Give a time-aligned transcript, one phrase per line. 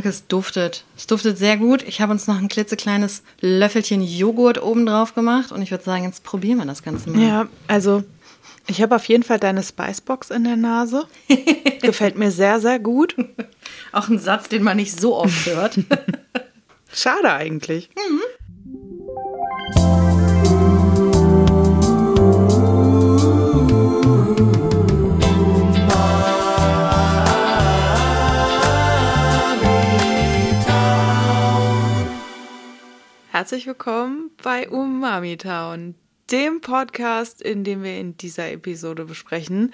[0.00, 0.84] Anke, es duftet.
[0.96, 1.82] Es duftet sehr gut.
[1.82, 6.04] Ich habe uns noch ein klitzekleines Löffelchen Joghurt oben drauf gemacht und ich würde sagen,
[6.04, 7.20] jetzt probieren wir das Ganze mal.
[7.20, 8.02] Ja, also
[8.66, 11.04] ich habe auf jeden Fall deine Spicebox in der Nase.
[11.82, 13.14] Gefällt mir sehr, sehr gut.
[13.92, 15.78] Auch ein Satz, den man nicht so oft hört.
[16.94, 17.90] Schade eigentlich.
[17.94, 18.20] Mhm.
[33.40, 35.94] Herzlich willkommen bei Umami Town,
[36.30, 39.72] dem Podcast, in dem wir in dieser Episode besprechen,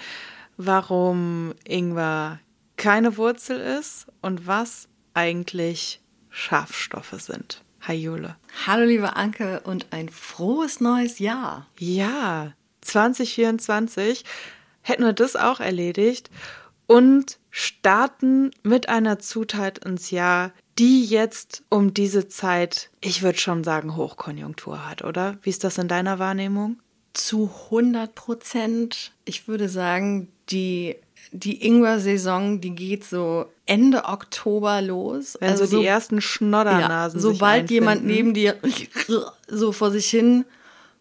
[0.57, 2.39] warum Ingwer
[2.77, 7.65] keine Wurzel ist und was eigentlich Schafstoffe sind.
[7.81, 8.37] Hi Jule.
[8.69, 11.67] Hallo liebe Anke und ein frohes neues Jahr.
[11.77, 14.25] Ja, 2024
[14.83, 16.31] hätten wir das auch erledigt
[16.87, 23.65] und starten mit einer Zutat ins Jahr, die jetzt um diese Zeit, ich würde schon
[23.65, 25.39] sagen, Hochkonjunktur hat, oder?
[25.43, 26.79] Wie ist das in deiner Wahrnehmung?
[27.15, 29.13] Zu 100 Prozent.
[29.25, 30.97] Ich würde sagen, die,
[31.33, 35.37] die Ingwer-Saison, die geht so Ende Oktober los.
[35.41, 37.19] Wenn also so die ersten Schnoddernasen.
[37.19, 38.57] Ja, sobald jemand neben dir
[39.49, 40.45] so vor sich hin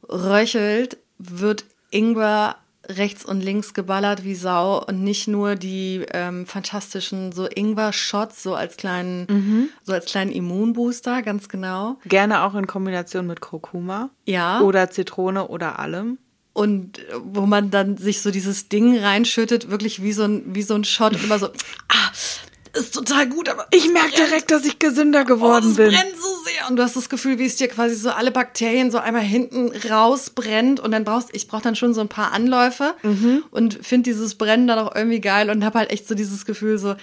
[0.07, 2.57] röchelt, wird Ingwer
[2.89, 8.55] rechts und links geballert wie Sau und nicht nur die ähm, fantastischen so Ingwer-Shots so
[8.55, 9.69] als kleinen mhm.
[9.83, 11.97] so als kleinen Immunbooster, ganz genau.
[12.06, 14.09] Gerne auch in Kombination mit Kurkuma.
[14.25, 14.61] Ja.
[14.61, 16.17] Oder Zitrone oder allem.
[16.53, 20.73] Und wo man dann sich so dieses Ding reinschüttet, wirklich wie so ein, wie so
[20.73, 22.11] ein Shot und immer so, ah,
[22.75, 25.87] ist total gut, aber ich merke direkt, dass ich gesünder geworden oh, bin.
[25.87, 28.31] Es brennt so sehr und du hast das Gefühl, wie es dir quasi so alle
[28.31, 32.31] Bakterien so einmal hinten rausbrennt und dann brauchst ich brauche dann schon so ein paar
[32.31, 33.43] Anläufe mhm.
[33.51, 36.77] und finde dieses Brennen dann auch irgendwie geil und habe halt echt so dieses Gefühl
[36.77, 36.95] so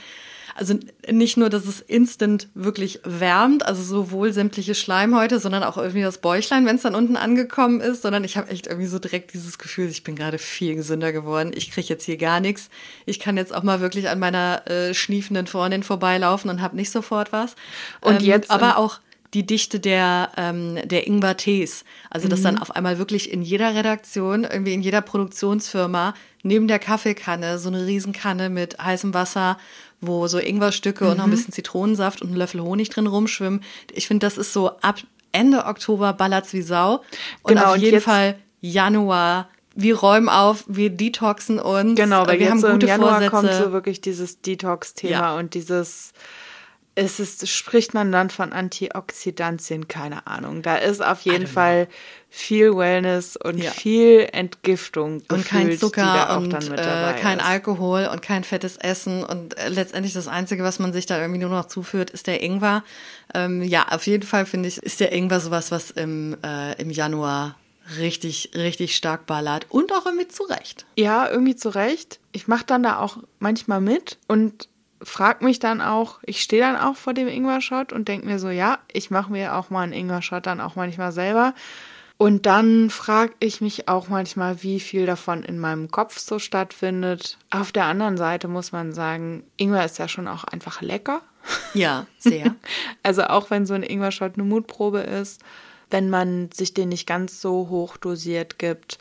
[0.55, 0.78] also
[1.11, 6.19] nicht nur, dass es instant wirklich wärmt, also sowohl sämtliche Schleimhäute, sondern auch irgendwie das
[6.19, 9.58] Bäuchlein, wenn es dann unten angekommen ist, sondern ich habe echt irgendwie so direkt dieses
[9.58, 11.52] Gefühl, ich bin gerade viel gesünder geworden.
[11.55, 12.68] Ich kriege jetzt hier gar nichts.
[13.07, 16.91] Ich kann jetzt auch mal wirklich an meiner äh, schniefenden Freundin vorbeilaufen und habe nicht
[16.91, 17.57] sofort was.
[18.01, 19.01] Und ähm, jetzt aber auch
[19.35, 21.85] die Dichte der, ähm, der Ingwer-Tees.
[22.11, 22.45] Also, dass mhm.
[22.45, 27.68] dann auf einmal wirklich in jeder Redaktion, irgendwie in jeder Produktionsfirma, neben der Kaffeekanne so
[27.68, 29.58] eine Riesenkanne mit heißem Wasser
[30.02, 31.11] wo so Ingwerstücke mhm.
[31.11, 31.35] und noch ein mhm.
[31.35, 33.63] bisschen Zitronensaft und ein Löffel Honig drin rumschwimmen.
[33.92, 35.01] Ich finde, das ist so ab
[35.33, 37.02] Ende Oktober ballert's wie Sau.
[37.42, 41.98] Und genau, auf jeden Fall Januar wir räumen auf, wir detoxen uns.
[41.98, 43.30] Genau, weil wir jetzt haben so gute im Januar Vorsätze.
[43.30, 45.36] kommt so wirklich dieses Detox-Thema ja.
[45.36, 46.12] und dieses
[46.95, 50.62] es ist, spricht man dann von Antioxidantien, keine Ahnung.
[50.62, 51.89] Da ist auf jeden Fall
[52.35, 53.70] viel Wellness und ja.
[53.70, 57.45] viel Entgiftung und kein Zucker und äh, kein ist.
[57.45, 61.41] Alkohol und kein fettes Essen und äh, letztendlich das einzige, was man sich da irgendwie
[61.41, 62.85] nur noch zuführt, ist der Ingwer.
[63.35, 66.89] Ähm, ja, auf jeden Fall finde ich, ist der Ingwer sowas, was im äh, im
[66.89, 67.57] Januar
[67.98, 70.87] richtig richtig stark ballert und auch irgendwie zurecht.
[70.97, 72.19] Ja, irgendwie zurecht.
[72.33, 74.71] Ich mache dann da auch manchmal mit und
[75.03, 78.48] frag mich dann auch, ich stehe dann auch vor dem Ingwer-Shot und denke mir so,
[78.48, 81.53] ja, ich mache mir auch mal einen Ingwer-Shot dann auch manchmal selber.
[82.23, 87.37] Und dann frage ich mich auch manchmal, wie viel davon in meinem Kopf so stattfindet.
[87.51, 91.23] Auf der anderen Seite muss man sagen, Ingwer ist ja schon auch einfach lecker.
[91.75, 92.55] Ja, sehr.
[93.03, 95.41] also auch wenn so ein Ingwer-Shot eine Mutprobe ist,
[95.91, 99.01] wenn man sich den nicht ganz so hoch dosiert gibt,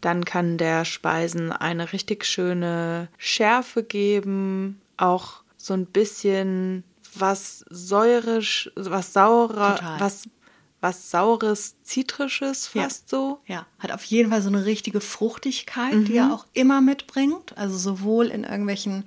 [0.00, 6.84] dann kann der Speisen eine richtig schöne Schärfe geben, auch so ein bisschen
[7.14, 10.00] was säurisch, was saurer, Total.
[10.00, 10.28] was
[10.82, 13.18] was saures, zitrisches fast ja.
[13.18, 13.40] so.
[13.46, 16.04] Ja, hat auf jeden Fall so eine richtige Fruchtigkeit, mhm.
[16.04, 17.56] die er auch immer mitbringt.
[17.56, 19.04] Also sowohl in irgendwelchen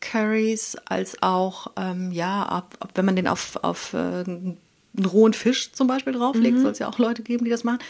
[0.00, 4.58] Curries als auch, ähm, ja, ab, ab, wenn man den auf, auf äh, einen
[5.04, 6.62] rohen Fisch zum Beispiel drauflegt, mhm.
[6.62, 7.80] soll es ja auch Leute geben, die das machen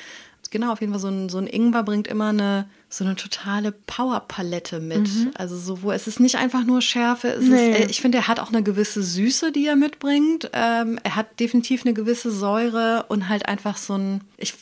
[0.50, 3.72] genau, auf jeden Fall so ein, so ein Ingwer bringt immer eine so eine totale
[3.72, 5.08] Powerpalette mit.
[5.08, 5.32] Mhm.
[5.34, 7.28] Also so, wo es ist nicht einfach nur Schärfe.
[7.28, 7.72] Es nee.
[7.72, 10.50] ist, äh, ich finde, er hat auch eine gewisse Süße, die er mitbringt.
[10.52, 14.20] Ähm, er hat definitiv eine gewisse Säure und halt einfach so ein.
[14.36, 14.54] Ich,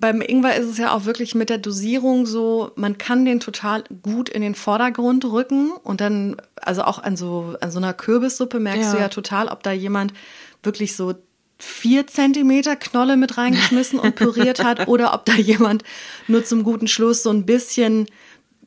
[0.00, 3.82] beim Ingwer ist es ja auch wirklich mit der Dosierung so, man kann den total
[4.02, 8.60] gut in den Vordergrund rücken und dann, also auch an so, an so einer Kürbissuppe
[8.60, 8.92] merkst ja.
[8.92, 10.14] du ja total, ob da jemand
[10.62, 11.14] wirklich so
[11.58, 15.82] vier Zentimeter Knolle mit reingeschmissen und püriert hat oder ob da jemand
[16.28, 18.06] nur zum guten Schluss so ein bisschen,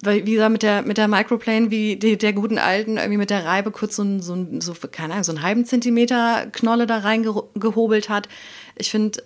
[0.04, 3.30] weil wie gesagt, mit der, mit der Microplane, wie die, der guten alten, irgendwie mit
[3.30, 6.86] der Reibe kurz so, ein, so, ein, so, keine Ahnung, so einen halben Zentimeter Knolle
[6.86, 8.28] da reingehobelt hat.
[8.76, 9.24] Ich finde,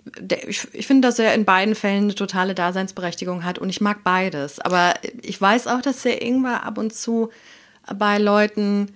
[0.47, 4.03] ich, ich finde, dass er in beiden Fällen eine totale Daseinsberechtigung hat und ich mag
[4.03, 4.59] beides.
[4.59, 7.29] Aber ich weiß auch, dass der Ingwer ab und zu
[7.97, 8.94] bei Leuten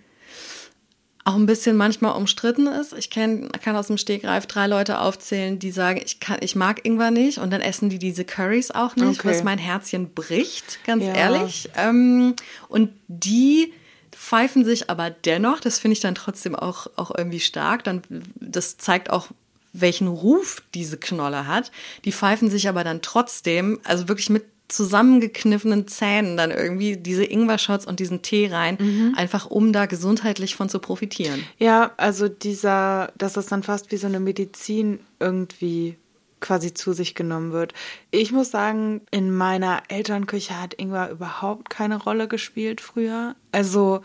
[1.30, 2.94] auch ein bisschen manchmal umstritten ist.
[2.94, 6.84] Ich kenn, kann aus dem Stegreif drei Leute aufzählen, die sagen, ich, kann, ich mag
[6.86, 9.30] Ingwer nicht und dann essen die diese Currys auch nicht, okay.
[9.30, 11.14] was mein Herzchen bricht, ganz ja.
[11.14, 11.70] ehrlich.
[11.78, 12.36] Ähm,
[12.68, 13.74] und die
[14.12, 18.02] pfeifen sich aber dennoch, das finde ich dann trotzdem auch, auch irgendwie stark, dann,
[18.40, 19.28] das zeigt auch,
[19.72, 21.72] welchen Ruf diese Knolle hat.
[22.06, 27.86] Die pfeifen sich aber dann trotzdem, also wirklich mit zusammengekniffenen Zähnen dann irgendwie diese Ingwer-Shots
[27.86, 29.14] und diesen Tee rein, mhm.
[29.18, 31.44] einfach um da gesundheitlich von zu profitieren.
[31.58, 35.98] Ja, also dieser, dass das dann fast wie so eine Medizin irgendwie
[36.40, 37.74] quasi zu sich genommen wird.
[38.12, 43.36] Ich muss sagen, in meiner Elternküche hat Ingwer überhaupt keine Rolle gespielt früher.
[43.52, 44.02] Also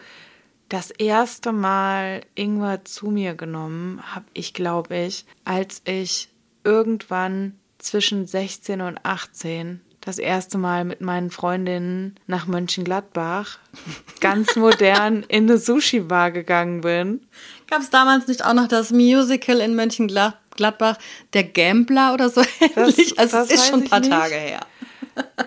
[0.69, 6.29] das erste Mal Ingwer zu mir genommen habe ich, glaube ich, als ich
[6.65, 13.59] irgendwann zwischen 16 und 18 das erste Mal mit meinen Freundinnen nach Mönchengladbach
[14.21, 17.23] ganz modern in eine Sushi-Bar gegangen bin.
[17.71, 20.99] Gab es damals nicht auch noch das Musical in Mönchengladbach,
[21.33, 23.15] der Gambler oder so ähnlich?
[23.15, 24.61] Das, also das ist schon ein paar Tage her.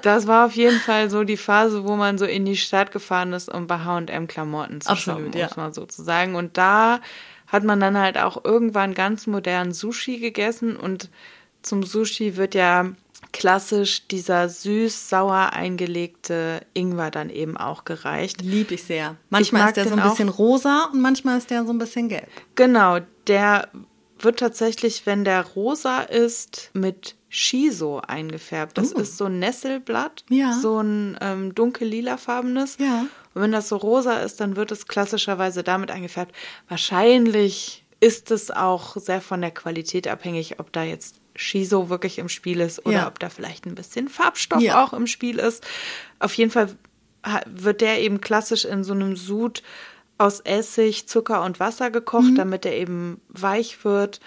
[0.01, 3.33] Das war auf jeden Fall so die Phase, wo man so in die Stadt gefahren
[3.33, 5.61] ist, um bei H&M Klamotten zu Absolut, shoppen, muss ja.
[5.61, 6.35] man sozusagen.
[6.35, 7.01] Und da
[7.47, 11.09] hat man dann halt auch irgendwann ganz modern Sushi gegessen und
[11.61, 12.91] zum Sushi wird ja
[13.31, 18.41] klassisch dieser süß-sauer eingelegte Ingwer dann eben auch gereicht.
[18.41, 19.15] Lieb ich sehr.
[19.29, 22.09] Manchmal ich ist der so ein bisschen rosa und manchmal ist der so ein bisschen
[22.09, 22.27] gelb.
[22.55, 23.69] Genau, der
[24.19, 28.77] wird tatsächlich, wenn der rosa ist, mit Shiso eingefärbt.
[28.77, 28.99] Das uh.
[28.99, 30.53] ist so ein Nesselblatt, ja.
[30.53, 32.77] so ein ähm, dunkel-lilafarbenes.
[32.79, 33.05] Ja.
[33.33, 36.33] Und wenn das so rosa ist, dann wird es klassischerweise damit eingefärbt.
[36.67, 42.27] Wahrscheinlich ist es auch sehr von der Qualität abhängig, ob da jetzt Shiso wirklich im
[42.27, 43.07] Spiel ist oder ja.
[43.07, 44.83] ob da vielleicht ein bisschen Farbstoff ja.
[44.83, 45.65] auch im Spiel ist.
[46.19, 46.75] Auf jeden Fall
[47.45, 49.63] wird der eben klassisch in so einem Sud
[50.17, 52.35] aus Essig, Zucker und Wasser gekocht, mhm.
[52.35, 54.19] damit er eben weich wird,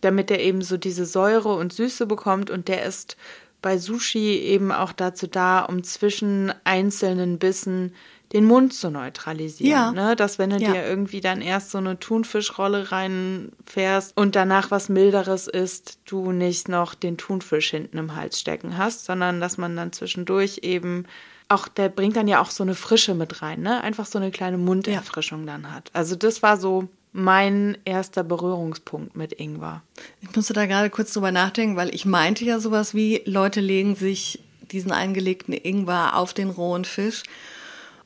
[0.00, 3.16] damit er eben so diese Säure und Süße bekommt und der ist
[3.62, 7.92] bei Sushi eben auch dazu da, um zwischen einzelnen Bissen
[8.32, 9.70] den Mund zu neutralisieren.
[9.70, 9.92] Ja.
[9.92, 10.16] Ne?
[10.16, 10.72] Dass wenn du ja.
[10.72, 16.68] dir irgendwie dann erst so eine Thunfischrolle reinfährst und danach was Milderes isst, du nicht
[16.68, 21.06] noch den Thunfisch hinten im Hals stecken hast, sondern dass man dann zwischendurch eben
[21.48, 23.82] auch, der bringt dann ja auch so eine Frische mit rein, ne?
[23.82, 25.52] Einfach so eine kleine Munderfrischung ja.
[25.52, 25.90] dann hat.
[25.94, 29.82] Also das war so mein erster Berührungspunkt mit Ingwer.
[30.20, 33.96] Ich musste da gerade kurz drüber nachdenken, weil ich meinte ja sowas wie, Leute legen
[33.96, 34.40] sich
[34.70, 37.22] diesen eingelegten Ingwer auf den rohen Fisch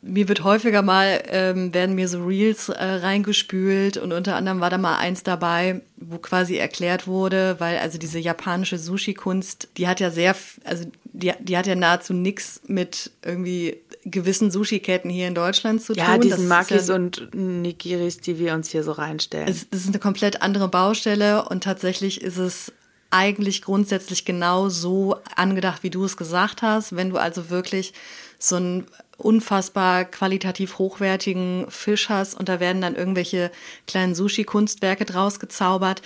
[0.03, 4.69] mir wird häufiger mal, ähm, werden mir so Reels äh, reingespült und unter anderem war
[4.69, 10.01] da mal eins dabei, wo quasi erklärt wurde, weil also diese japanische Sushi-Kunst, die hat
[10.01, 10.35] ja sehr,
[10.65, 15.95] also die, die hat ja nahezu nichts mit irgendwie gewissen Sushi-Ketten hier in Deutschland zu
[15.95, 16.03] tun.
[16.03, 19.47] Ja, diesen Makis ja, und Nigiris, die wir uns hier so reinstellen.
[19.47, 22.73] Es, das ist eine komplett andere Baustelle und tatsächlich ist es
[23.11, 26.97] eigentlich grundsätzlich genau so angedacht, wie du es gesagt hast.
[26.97, 27.93] Wenn du also wirklich
[28.39, 28.87] so ein
[29.19, 33.51] unfassbar qualitativ hochwertigen Fisch hast und da werden dann irgendwelche
[33.87, 36.03] kleinen Sushi-Kunstwerke draus gezaubert.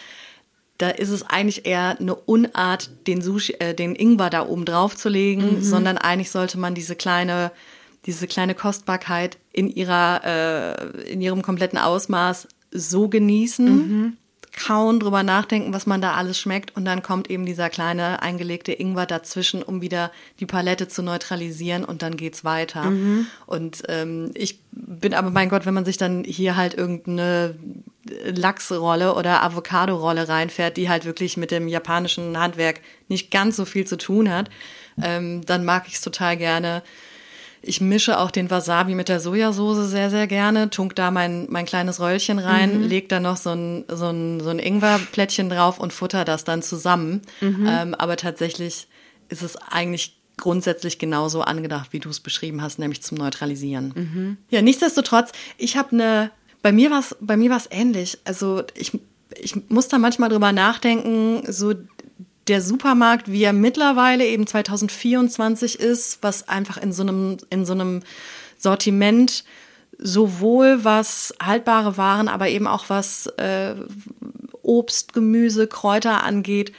[0.78, 4.96] Da ist es eigentlich eher eine Unart, den Sushi, äh, den Ingwer da oben drauf
[4.96, 5.62] zu legen, mhm.
[5.62, 7.50] sondern eigentlich sollte man diese kleine,
[8.04, 13.66] diese kleine Kostbarkeit in ihrer, äh, in ihrem kompletten Ausmaß so genießen.
[13.66, 14.16] Mhm
[14.56, 18.72] kauen, drüber nachdenken, was man da alles schmeckt und dann kommt eben dieser kleine eingelegte
[18.72, 20.10] Ingwer dazwischen, um wieder
[20.40, 22.84] die Palette zu neutralisieren und dann geht's weiter.
[22.84, 23.26] Mhm.
[23.46, 27.54] Und ähm, ich bin aber, mein Gott, wenn man sich dann hier halt irgendeine
[28.24, 33.86] Lachsrolle oder Avocado-Rolle reinfährt, die halt wirklich mit dem japanischen Handwerk nicht ganz so viel
[33.86, 34.48] zu tun hat,
[35.02, 36.82] ähm, dann mag ich es total gerne
[37.66, 41.66] ich mische auch den Wasabi mit der Sojasauce sehr, sehr gerne, tunk da mein, mein
[41.66, 42.88] kleines Röllchen rein, mhm.
[42.88, 46.62] leg da noch so ein, so ein, so ein Ingwerplättchen drauf und futter das dann
[46.62, 47.22] zusammen.
[47.40, 47.66] Mhm.
[47.68, 48.86] Ähm, aber tatsächlich
[49.28, 53.92] ist es eigentlich grundsätzlich genauso angedacht, wie du es beschrieben hast, nämlich zum Neutralisieren.
[53.94, 54.36] Mhm.
[54.50, 56.30] Ja, nichtsdestotrotz, ich habe eine,
[56.62, 58.18] bei mir war es ähnlich.
[58.24, 58.92] Also ich
[59.38, 61.74] ich muss da manchmal drüber nachdenken, so
[62.48, 67.72] der Supermarkt, wie er mittlerweile eben 2024 ist, was einfach in so einem, in so
[67.72, 68.02] einem
[68.56, 69.44] Sortiment
[69.98, 73.74] sowohl was haltbare Waren, aber eben auch was äh,
[74.62, 76.72] Obst, Gemüse, Kräuter angeht,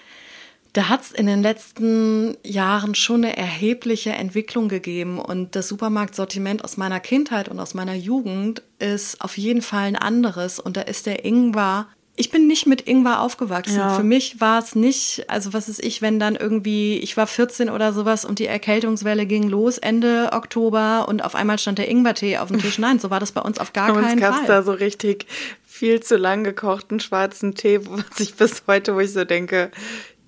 [0.73, 5.17] da hat es in den letzten Jahren schon eine erhebliche Entwicklung gegeben.
[5.17, 9.95] Und das Supermarktsortiment aus meiner Kindheit und aus meiner Jugend ist auf jeden Fall ein
[9.95, 10.59] anderes.
[10.59, 11.87] Und da ist der Ingwer
[12.19, 13.77] ich bin nicht mit Ingwer aufgewachsen.
[13.77, 13.95] Ja.
[13.95, 17.69] Für mich war es nicht, also was ist ich, wenn dann irgendwie, ich war 14
[17.69, 22.39] oder sowas und die Erkältungswelle ging los Ende Oktober und auf einmal stand der Ingwertee
[22.39, 22.77] auf dem Tisch.
[22.79, 24.03] Nein, so war das bei uns auf gar keinen Fall.
[24.03, 25.27] Bei uns gab da so richtig
[25.63, 29.69] viel zu lang gekochten schwarzen Tee, was ich bis heute, wo ich so denke,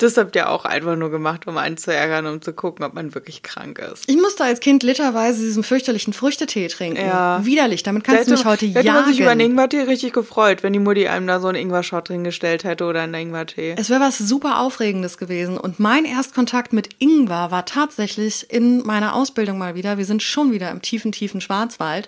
[0.01, 2.94] das habt ihr auch einfach nur gemacht, um einen zu ärgern, um zu gucken, ob
[2.94, 4.03] man wirklich krank ist.
[4.08, 7.06] Ich musste als Kind literweise diesen fürchterlichen Früchtetee trinken.
[7.06, 7.46] Ja.
[7.46, 9.51] Widerlich, damit kannst du mich heute hätte man sich über einen jagen.
[9.51, 13.01] Ingwertee richtig gefreut, wenn die Mutti einem da so einen Ingwer-Shot drin gestellt hätte oder
[13.01, 13.75] einen Ingwertee.
[13.77, 15.58] Es wäre was super Aufregendes gewesen.
[15.58, 19.98] Und mein Erstkontakt mit Ingwer war tatsächlich in meiner Ausbildung mal wieder.
[19.98, 22.08] Wir sind schon wieder im tiefen, tiefen Schwarzwald.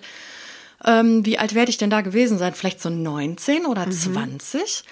[0.84, 2.54] Ähm, wie alt werde ich denn da gewesen sein?
[2.54, 4.84] Vielleicht so 19 oder 20?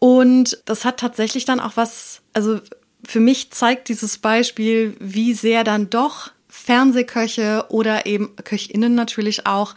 [0.00, 2.58] Und das hat tatsächlich dann auch was, also
[3.06, 9.74] für mich zeigt dieses Beispiel, wie sehr dann doch Fernsehköche oder eben Köchinnen natürlich auch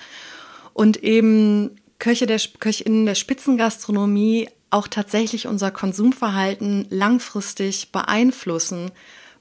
[0.73, 8.91] und eben Köche der Köchinnen der Spitzengastronomie auch tatsächlich unser Konsumverhalten langfristig beeinflussen,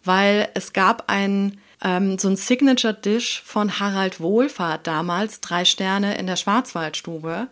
[0.05, 6.19] weil es gab ein ähm, so ein Signature Dish von Harald Wohlfahrt damals, drei Sterne
[6.19, 7.49] in der Schwarzwaldstube.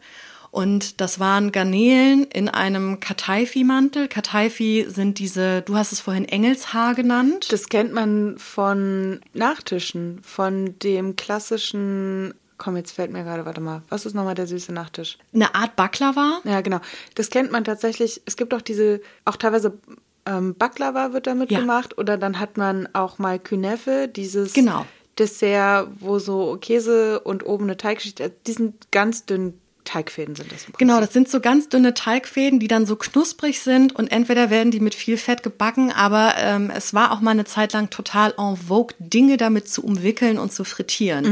[0.50, 4.09] Und das waren Garnelen in einem Kataifi-Mantel.
[4.09, 7.52] Kataifi sind diese, du hast es vorhin Engelshaar genannt.
[7.52, 12.35] Das kennt man von Nachtischen, von dem klassischen.
[12.59, 13.83] Komm, jetzt fällt mir gerade, warte mal.
[13.88, 15.19] Was ist nochmal der süße Nachtisch?
[15.33, 16.40] Eine Art Baklava.
[16.45, 16.80] Ja, genau.
[17.14, 18.21] Das kennt man tatsächlich.
[18.26, 19.78] Es gibt auch diese, auch teilweise
[20.26, 21.61] ähm, Baklava wird damit Ja.
[21.61, 21.97] gemacht.
[21.97, 24.85] Oder dann hat man auch mal Künefe, dieses Genau.
[25.19, 28.21] Dessert, wo so Käse und oben eine Teigschicht.
[28.47, 29.54] Die sind ganz dünn.
[29.90, 30.66] Teigfäden sind das.
[30.78, 34.70] Genau, das sind so ganz dünne Teigfäden, die dann so knusprig sind und entweder werden
[34.70, 38.35] die mit viel Fett gebacken, aber ähm, es war auch mal eine Zeit lang total
[38.38, 41.25] en vogue, Dinge damit zu umwickeln und zu frittieren.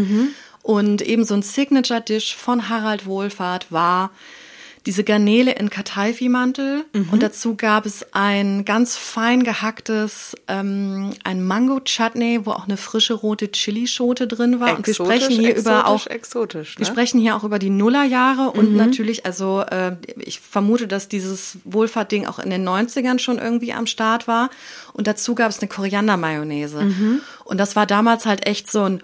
[0.63, 4.11] Und eben so ein Signature-Dish von Harald Wohlfahrt war
[4.89, 12.41] diese Garnele in Kataifi-Mantel und dazu gab es ein ganz fein gehacktes, ähm, ein Mango-Chutney,
[12.47, 14.71] wo auch eine frische rote Chilischote drin war.
[14.79, 16.17] und wir Exotisch, sprechen hier über auch exotisch,
[16.71, 16.79] exotisch.
[16.79, 16.91] wir Ne?
[16.93, 18.77] sprechen hier auch über die Nullerjahre und Mhm.
[18.79, 23.87] natürlich, also äh, ich vermute, dass dieses Wohlfahrtding auch in den 90ern schon irgendwie am
[23.87, 24.49] Start war.
[24.95, 26.81] Und dazu gab es eine Koriander-Mayonnaise.
[26.83, 27.21] Mhm.
[27.45, 29.03] Und das war damals halt echt so ein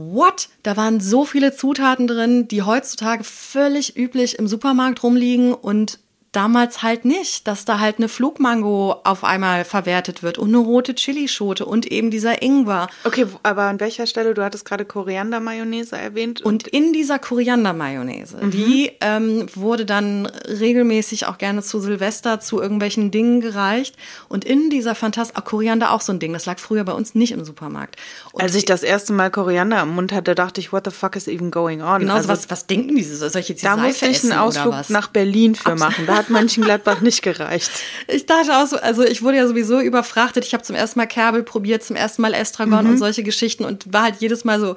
[0.00, 0.48] What?
[0.62, 5.98] Da waren so viele Zutaten drin, die heutzutage völlig üblich im Supermarkt rumliegen und
[6.32, 10.94] damals halt nicht, dass da halt eine Flugmango auf einmal verwertet wird und eine rote
[10.94, 12.88] Chilischote und eben dieser Ingwer.
[13.04, 14.34] Okay, aber an welcher Stelle?
[14.34, 16.42] Du hattest gerade Koriander-Mayonnaise erwähnt.
[16.42, 23.10] Und in dieser Koriander-Mayonnaise, die ähm, wurde dann regelmäßig auch gerne zu Silvester zu irgendwelchen
[23.10, 23.96] Dingen gereicht.
[24.28, 27.14] Und in dieser Fantast auch Koriander auch so ein Ding, das lag früher bei uns
[27.14, 27.96] nicht im Supermarkt.
[28.32, 31.16] Und Als ich das erste Mal Koriander im Mund hatte, dachte ich, what the fuck
[31.16, 32.00] is even going on?
[32.00, 33.16] genau, also, was, was denken diese?
[33.16, 36.04] Soll ich jetzt die da Seife musste ich einen Ausflug nach Berlin für machen.
[36.06, 37.70] Da hat Mönchengladbach nicht gereicht.
[38.06, 40.44] Ich dachte auch so, also ich wurde ja sowieso überfrachtet.
[40.44, 42.90] Ich habe zum ersten Mal Kerbel probiert, zum ersten Mal Estragon Mhm.
[42.90, 44.76] und solche Geschichten und war halt jedes Mal so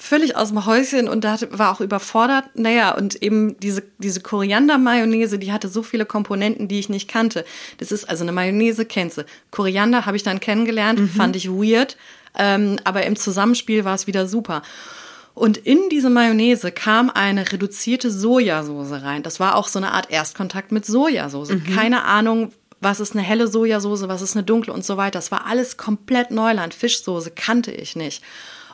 [0.00, 2.44] völlig aus dem Häuschen und da war auch überfordert.
[2.54, 7.44] Naja, und eben diese, diese Koriander-Mayonnaise, die hatte so viele Komponenten, die ich nicht kannte.
[7.78, 9.24] Das ist also eine Mayonnaise, kennst du.
[9.50, 11.08] Koriander habe ich dann kennengelernt, Mhm.
[11.08, 11.96] fand ich weird,
[12.38, 14.62] ähm, aber im Zusammenspiel war es wieder super.
[15.38, 19.22] Und in diese Mayonnaise kam eine reduzierte Sojasauce rein.
[19.22, 21.52] Das war auch so eine Art Erstkontakt mit Sojasauce.
[21.74, 25.18] Keine Ahnung, was ist eine helle Sojasauce, was ist eine dunkle und so weiter.
[25.18, 26.74] Das war alles komplett Neuland.
[26.74, 28.22] Fischsoße kannte ich nicht.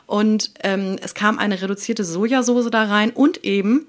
[0.07, 3.87] Und ähm, es kam eine reduzierte Sojasauce da rein und eben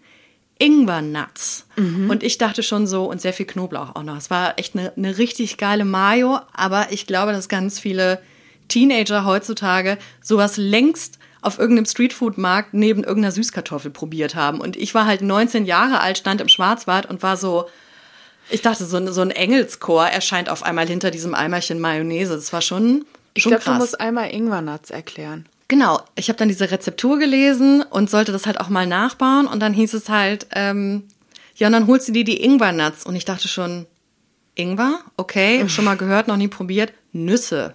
[0.58, 1.66] Ingwer-Nuts.
[2.10, 4.16] Und ich dachte schon so, und sehr viel Knoblauch auch noch.
[4.16, 8.20] Es war echt eine, eine richtig geile Mayo, aber ich glaube, dass ganz viele
[8.68, 14.60] Teenager heutzutage sowas längst auf irgendeinem Streetfood-Markt neben irgendeiner Süßkartoffel probiert haben.
[14.60, 17.66] Und ich war halt 19 Jahre alt, stand im Schwarzwald und war so,
[18.50, 22.34] ich dachte, so, ein- so ein Engelschor erscheint auf einmal hinter diesem Eimerchen Mayonnaise.
[22.34, 23.78] Das war schon, Ich schon glaube, du krass.
[23.78, 25.46] musst einmal Ingwer-Nuts erklären.
[25.68, 29.58] Genau, ich habe dann diese Rezeptur gelesen und sollte das halt auch mal nachbauen und
[29.60, 31.02] dann hieß es halt, ähm,
[31.56, 33.86] ja, und dann holst du dir die Ingwer-Nuts und ich dachte schon,
[34.54, 35.00] Ingwer?
[35.16, 36.92] Okay, schon mal gehört, noch nie probiert.
[37.12, 37.74] Nüsse.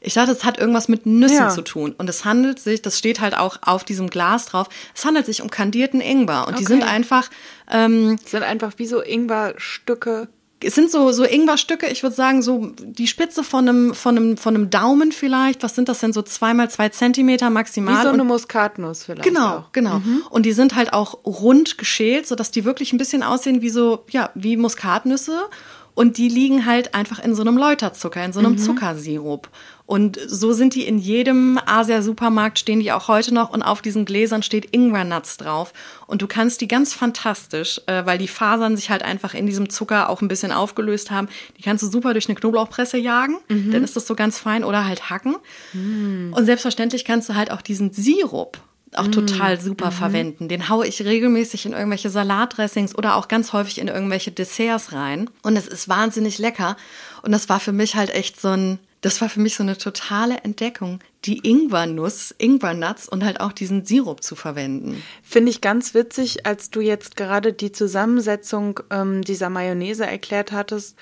[0.00, 1.48] Ich dachte, es hat irgendwas mit Nüssen Ja.
[1.48, 1.94] zu tun.
[1.98, 5.42] Und es handelt sich, das steht halt auch auf diesem Glas drauf, es handelt sich
[5.42, 6.46] um kandierten Ingwer.
[6.46, 6.74] Und die Okay.
[6.74, 7.30] sind einfach,
[7.70, 10.28] ähm, sind einfach wie so Ingwer-Stücke.
[10.64, 14.36] es sind so, so Ingwerstücke, ich würde sagen, so die Spitze von einem, von einem,
[14.36, 15.62] von einem Daumen vielleicht.
[15.62, 16.12] Was sind das denn?
[16.12, 17.98] So zweimal zwei Zentimeter maximal.
[17.98, 19.72] Wie so eine Muskatnuss vielleicht Genau, auch.
[19.72, 20.02] genau.
[20.30, 24.04] Und die sind halt auch rund geschält, sodass die wirklich ein bisschen aussehen wie so,
[24.10, 25.42] ja, wie Muskatnüsse.
[25.98, 29.48] Und die liegen halt einfach in so einem Läuterzucker, in so einem Zuckersirup.
[29.84, 33.50] Und so sind die in jedem Asia-Supermarkt, stehen die auch heute noch.
[33.50, 35.72] Und auf diesen Gläsern steht Ingwer-Nuts drauf.
[36.06, 39.70] Und du kannst die ganz fantastisch, äh, weil die Fasern sich halt einfach in diesem
[39.70, 41.26] Zucker auch ein bisschen aufgelöst haben,
[41.56, 43.38] die kannst du super durch eine Knoblauchpresse jagen.
[43.72, 45.34] Dann ist das so ganz fein oder halt hacken.
[46.32, 48.56] Und selbstverständlich kannst du halt auch diesen Sirup
[48.94, 50.48] auch total super verwenden.
[50.48, 55.28] Den haue ich regelmäßig in irgendwelche Salatdressings oder auch ganz häufig in irgendwelche Desserts rein.
[55.42, 56.76] Und es ist wahnsinnig lecker.
[57.22, 59.76] Und das war für mich halt echt so ein, das war für mich so eine
[59.76, 65.02] totale Entdeckung, die Ingwernuss, Ingwernuts und halt auch diesen Sirup zu verwenden.
[65.22, 70.96] Finde ich ganz witzig, als du jetzt gerade die Zusammensetzung ähm, dieser Mayonnaise erklärt hattest.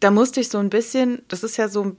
[0.00, 1.96] Da musste ich so ein bisschen, das ist ja so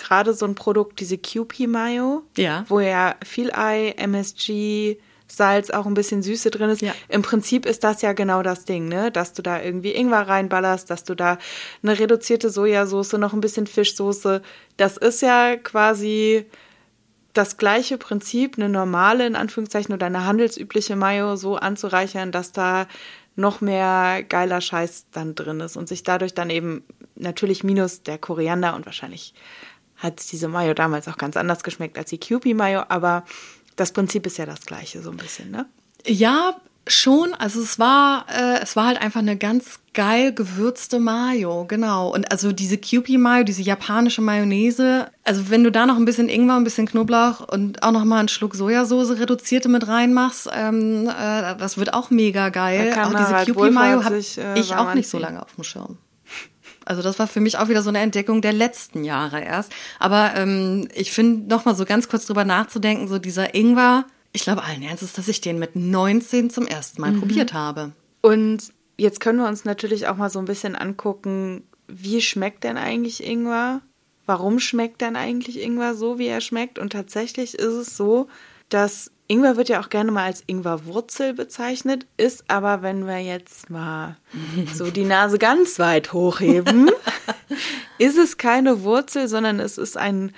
[0.00, 2.64] gerade so ein Produkt, diese Kewpie Mayo, Ja.
[2.68, 6.82] wo ja viel Ei, MSG, Salz, auch ein bisschen Süße drin ist.
[6.82, 6.92] Ja.
[7.08, 9.12] Im Prinzip ist das ja genau das Ding, ne?
[9.12, 11.38] Dass du da irgendwie Ingwer reinballerst, dass du da
[11.84, 14.42] eine reduzierte Sojasauce, noch ein bisschen Fischsoße.
[14.76, 16.46] Das ist ja quasi
[17.32, 22.88] das gleiche Prinzip, eine normale, in Anführungszeichen, oder eine handelsübliche Mayo so anzureichern, dass da
[23.36, 26.82] noch mehr geiler Scheiß dann drin ist und sich dadurch dann eben
[27.14, 29.32] natürlich minus der Koriander und wahrscheinlich
[30.00, 33.24] hat diese Mayo damals auch ganz anders geschmeckt als die Kewpie Mayo, aber
[33.76, 35.66] das Prinzip ist ja das gleiche so ein bisschen, ne?
[36.06, 37.34] Ja, schon.
[37.34, 42.08] Also es war, äh, es war halt einfach eine ganz geil gewürzte Mayo, genau.
[42.08, 46.28] Und also diese Kewpie Mayo, diese japanische Mayonnaise, also wenn du da noch ein bisschen
[46.28, 51.08] Ingwer, ein bisschen Knoblauch und auch noch mal einen Schluck Sojasauce reduzierte mit reinmachst, ähm,
[51.08, 52.94] äh, das wird auch mega geil.
[53.02, 55.98] Auch diese Kewpie Mayo habe äh, ich auch nicht so lange auf dem Schirm.
[56.90, 59.72] Also das war für mich auch wieder so eine Entdeckung der letzten Jahre erst.
[60.00, 64.42] Aber ähm, ich finde, noch mal so ganz kurz drüber nachzudenken, so dieser Ingwer, ich
[64.42, 67.92] glaube allen Ernstes, dass ich den mit 19 zum ersten Mal probiert habe.
[68.22, 72.76] Und jetzt können wir uns natürlich auch mal so ein bisschen angucken, wie schmeckt denn
[72.76, 73.82] eigentlich Ingwer?
[74.26, 76.80] Warum schmeckt denn eigentlich Ingwer so, wie er schmeckt?
[76.80, 78.26] Und tatsächlich ist es so,
[78.68, 83.70] dass Ingwer wird ja auch gerne mal als Ingwerwurzel bezeichnet, ist aber, wenn wir jetzt
[83.70, 84.16] mal
[84.74, 86.90] so die Nase ganz weit hochheben,
[87.98, 90.32] ist es keine Wurzel, sondern es ist ein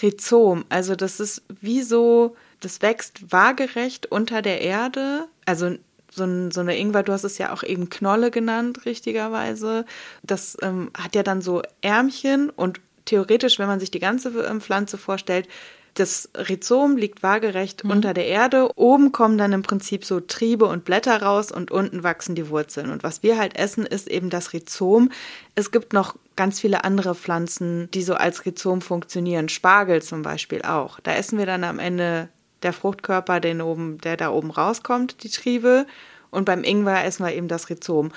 [0.00, 0.64] Rhizom.
[0.70, 5.28] Also das ist wie so, das wächst waagerecht unter der Erde.
[5.44, 5.74] Also
[6.10, 9.84] so, ein, so eine Ingwer, du hast es ja auch eben Knolle genannt, richtigerweise.
[10.22, 14.62] Das ähm, hat ja dann so Ärmchen und theoretisch, wenn man sich die ganze ähm,
[14.62, 15.48] Pflanze vorstellt,
[15.98, 18.70] das Rhizom liegt waagerecht unter der Erde.
[18.76, 22.90] Oben kommen dann im Prinzip so Triebe und Blätter raus und unten wachsen die Wurzeln.
[22.90, 25.10] Und was wir halt essen, ist eben das Rhizom.
[25.56, 29.48] Es gibt noch ganz viele andere Pflanzen, die so als Rhizom funktionieren.
[29.48, 31.00] Spargel zum Beispiel auch.
[31.00, 32.28] Da essen wir dann am Ende
[32.62, 35.86] der Fruchtkörper, den oben, der da oben rauskommt, die Triebe.
[36.30, 38.12] Und beim Ingwer essen wir eben das Rhizom.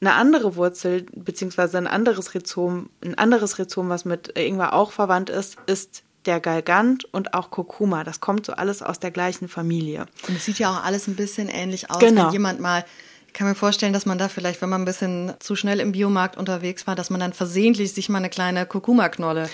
[0.00, 5.30] Eine andere Wurzel, beziehungsweise ein anderes Rhizom, ein anderes Rhizom, was mit Ingwer auch verwandt
[5.30, 8.04] ist, ist der Galgant und auch Kurkuma.
[8.04, 10.06] Das kommt so alles aus der gleichen Familie.
[10.28, 12.26] Und es sieht ja auch alles ein bisschen ähnlich aus, Genau.
[12.26, 12.84] wenn jemand mal.
[13.26, 15.92] Ich kann mir vorstellen, dass man da vielleicht, wenn man ein bisschen zu schnell im
[15.92, 19.50] Biomarkt unterwegs war, dass man dann versehentlich sich mal eine kleine Kurkuma-Knolle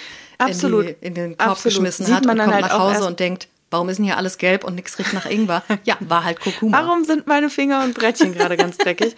[0.47, 1.75] in, in den Korb Absolut.
[1.79, 4.17] geschmissen Sieht hat und dann kommt halt nach Hause und denkt, warum ist denn hier
[4.17, 5.63] alles gelb und nichts riecht nach Ingwer?
[5.85, 6.79] Ja, war halt Kurkuma.
[6.79, 9.17] Warum sind meine Finger und Brettchen gerade ganz dreckig?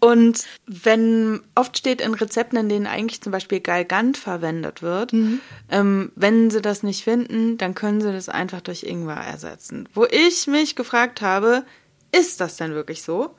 [0.00, 5.12] Und wenn oft steht in Rezepten, in denen eigentlich zum Beispiel Galgant verwendet wird,
[5.70, 9.88] ähm, wenn sie das nicht finden, dann können sie das einfach durch Ingwer ersetzen.
[9.94, 11.64] Wo ich mich gefragt habe,
[12.12, 13.34] ist das denn wirklich so?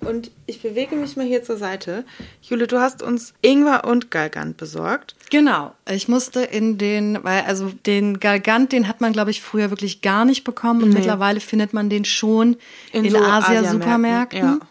[0.00, 2.04] Und ich bewege mich mal hier zur Seite.
[2.42, 5.14] Jule, du hast uns Ingwer und Galgant besorgt.
[5.30, 5.72] Genau.
[5.90, 10.02] Ich musste in den, weil also den Galgant, den hat man, glaube ich, früher wirklich
[10.02, 10.96] gar nicht bekommen und Nee.
[10.96, 12.56] mittlerweile findet man den schon
[12.92, 14.38] In in, so Asia-Supermärkten.
[14.40, 14.68] Asiamärkten,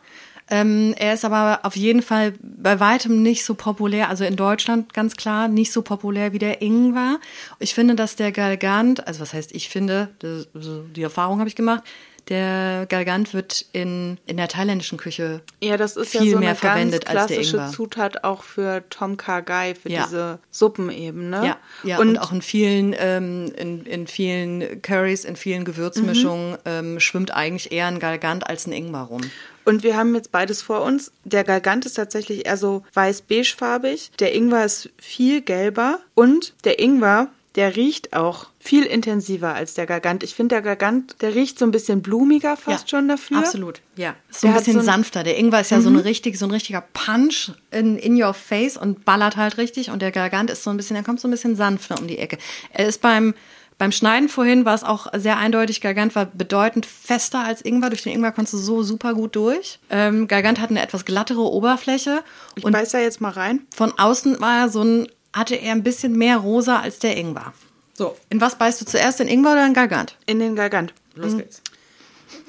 [0.50, 4.94] Ähm, er ist aber auf jeden Fall bei weitem nicht so populär, also in Deutschland
[4.94, 7.18] ganz klar nicht so populär wie der Ingwer.
[7.60, 11.56] Ich finde, dass der Galgant, also was heißt ich finde, das, die Erfahrung habe ich
[11.56, 11.84] gemacht,
[12.30, 16.50] der Galgant wird in, in der thailändischen Küche Ja, das ist viel ja so mehr
[16.50, 17.72] eine verwendet ganz als der klassische Ingwer.
[17.72, 20.06] Zutat auch für Tom Kha Gai, für Ja.
[20.06, 21.46] diese Suppen eben, ne?
[21.46, 27.00] Ja, ja und, auch in vielen, ähm, in, in vielen Currys, in vielen Gewürzmischungen ähm,
[27.00, 29.22] schwimmt eigentlich eher ein Galgant als ein Ingwer rum.
[29.66, 31.12] Und wir haben jetzt beides vor uns.
[31.24, 34.12] Der Galgant ist tatsächlich eher so weiß-beigefarbig.
[34.20, 36.00] Der Ingwer ist viel gelber.
[36.16, 40.24] Und der Ingwer, der riecht auch viel intensiver als der Galgant.
[40.24, 43.38] Ich finde, der Galgant, der riecht so ein bisschen blumiger fast schon dafür.
[43.38, 44.16] Absolut, ja.
[44.32, 44.88] So ein bisschen so ein- Mhm.
[44.88, 45.24] sanfter.
[45.24, 48.76] Der Ingwer ist ja so, eine richtig, so ein richtiger Punch in, in your face
[48.78, 49.92] und ballert halt richtig.
[49.92, 52.18] Und der Galgant ist so ein bisschen, der kommt so ein bisschen sanfter um die
[52.18, 52.38] Ecke.
[52.72, 53.36] Er ist beim,
[53.78, 57.90] beim Schneiden vorhin war es auch sehr eindeutig, Galgant war bedeutend fester als Ingwer.
[57.90, 59.78] Durch den Ingwer kommst du so super gut durch.
[59.92, 62.24] Ähm, Galgant hat eine etwas glattere Oberfläche.
[62.56, 63.62] Ich und beiß da jetzt mal rein.
[63.76, 67.54] Von außen war er so ein, hatte er ein bisschen mehr rosa als der Ingwer.
[67.96, 70.16] So, in was beißt du zuerst, in Ingwer oder in Galgant?
[70.26, 70.94] In den Galgant.
[71.16, 71.22] Mhm.
[71.22, 71.62] Los geht's.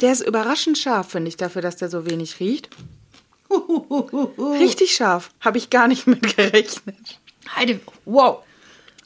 [0.00, 2.70] Der ist überraschend scharf, finde ich, dafür, dass der so wenig riecht.
[4.58, 5.30] Richtig scharf.
[5.40, 6.96] Habe ich gar nicht mit gerechnet.
[7.54, 8.38] Heide, wow.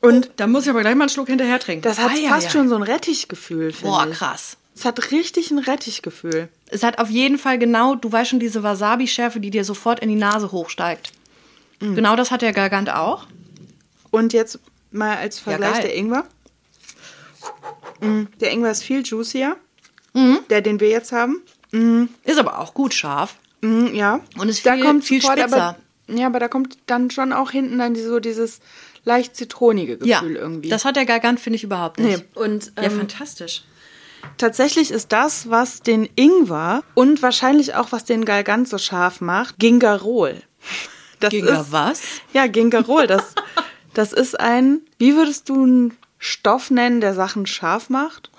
[0.00, 1.82] Und Da muss ich aber gleich mal einen Schluck hinterher trinken.
[1.82, 2.50] das hat ei, fast ei.
[2.50, 4.16] schon so ein Rettichgefühl, finde Boah, ich.
[4.16, 4.56] krass.
[4.76, 6.48] Es hat richtig ein Rettichgefühl.
[6.68, 10.08] Es hat auf jeden Fall genau, du weißt schon, diese Wasabi-Schärfe, die dir sofort in
[10.08, 11.12] die Nase hochsteigt.
[11.80, 11.96] Mm.
[11.96, 13.26] Genau das hat der Gargant auch.
[14.10, 14.58] Und jetzt
[14.90, 15.82] mal als Vergleich geil.
[15.82, 16.24] der Ingwer.
[18.00, 19.56] Mm, Der Ingwer ist viel juicier,
[20.14, 20.40] Mhm.
[20.50, 21.42] der, den wir jetzt haben.
[22.24, 23.34] Ist aber auch gut scharf.
[23.60, 24.20] Mm, Ja.
[24.38, 25.56] Und ist da viel- kommt viel sofort, spitzer.
[25.62, 25.78] aber,
[26.10, 28.60] Ja, aber da kommt dann schon auch hinten dann so dieses
[29.04, 30.70] leicht zitronige Ja, Gefühl irgendwie.
[30.70, 32.18] das hat der Gargant, finde ich, überhaupt nicht.
[32.34, 32.42] Nee.
[32.42, 33.64] Und, ja, ähm, fantastisch.
[34.38, 39.58] Tatsächlich ist das, was den Ingwer und wahrscheinlich auch was den Galgant so scharf macht,
[39.58, 40.40] Gingerol.
[41.20, 42.00] Das Ginger ist, was?
[42.32, 43.08] Ja, Gingerol.
[43.08, 43.34] Das,
[43.98, 48.30] das ist ein, wie würdest du einen Stoff nennen, der Sachen scharf macht?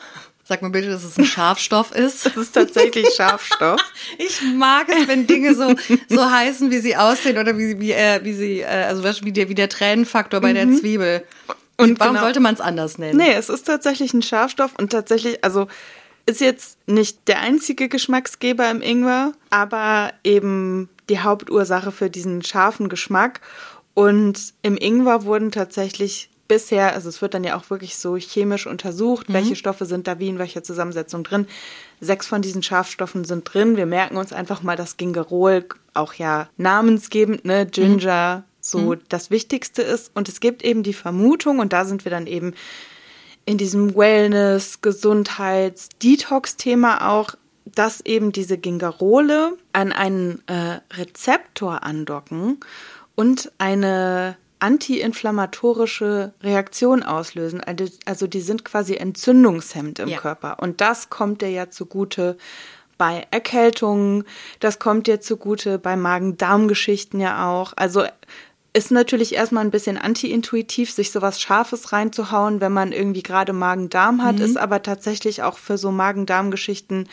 [0.45, 2.25] Sag mir bitte, dass es ein Schafstoff ist.
[2.25, 3.79] Das ist tatsächlich Scharfstoff.
[4.17, 5.75] Ich mag es, wenn Dinge so,
[6.07, 9.49] so heißen, wie sie aussehen oder wie, wie, äh, wie sie, äh, also wie der,
[9.49, 11.23] wie der Tränenfaktor bei der Zwiebel.
[11.77, 13.17] Und Und warum genau- sollte man es anders nennen?
[13.17, 15.67] Nee, es ist tatsächlich ein Scharfstoff und tatsächlich, also
[16.25, 22.87] ist jetzt nicht der einzige Geschmacksgeber im Ingwer, aber eben die Hauptursache für diesen scharfen
[22.87, 23.41] Geschmack.
[23.99, 28.65] Und im Ingwer wurden tatsächlich bisher, also es wird dann ja auch wirklich so chemisch
[28.65, 31.47] untersucht, welche Stoffe sind da wie in welcher Zusammensetzung drin.
[31.99, 33.75] Sechs von diesen Schafstoffen sind drin.
[33.75, 39.81] Wir merken uns einfach mal, dass Gingerol auch ja namensgebend, ne, Ginger, so das Wichtigste
[39.81, 40.11] ist.
[40.15, 42.53] Und es gibt eben die Vermutung, und da sind wir dann eben
[43.43, 47.35] in diesem Wellness, Gesundheits, Detox-Thema auch,
[47.65, 52.59] dass eben diese Gingerole an einen äh, Rezeptor andocken
[53.19, 57.61] und eine antiinflammatorische Reaktion auslösen.
[57.61, 60.17] Also- Also die sind quasi entzündungshemmend im Ja.
[60.19, 60.57] Körper.
[60.59, 62.37] Und das kommt dir ja zugute
[62.97, 64.23] bei Erkältungen,
[64.59, 67.73] das kommt dir zugute bei Magen-Darm-Geschichten ja auch.
[67.75, 68.03] Also
[68.73, 74.23] ist natürlich erstmal ein bisschen anti-intuitiv, sich sowas Scharfes reinzuhauen, wenn man irgendwie gerade Magen-Darm
[74.23, 77.07] hat, ist aber tatsächlich auch für so Magen-Darm-Geschichten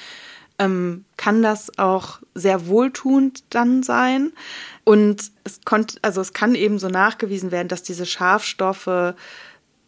[0.58, 4.32] ähm, kann das auch sehr wohltuend dann sein.
[4.88, 9.16] Und es konnte, also es kann eben so nachgewiesen werden, dass diese Schafstoffe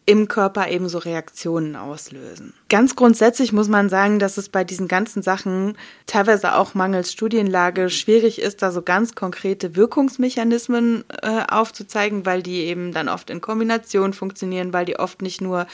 [0.07, 2.53] im Körper eben so Reaktionen auslösen.
[2.69, 7.91] Ganz grundsätzlich muss man sagen, dass es bei diesen ganzen Sachen teilweise auch mangels Studienlage
[7.91, 13.41] schwierig ist, da so ganz konkrete Wirkungsmechanismen äh, aufzuzeigen, weil die eben dann oft in
[13.41, 15.69] Kombination funktionieren, weil die oft nicht nur,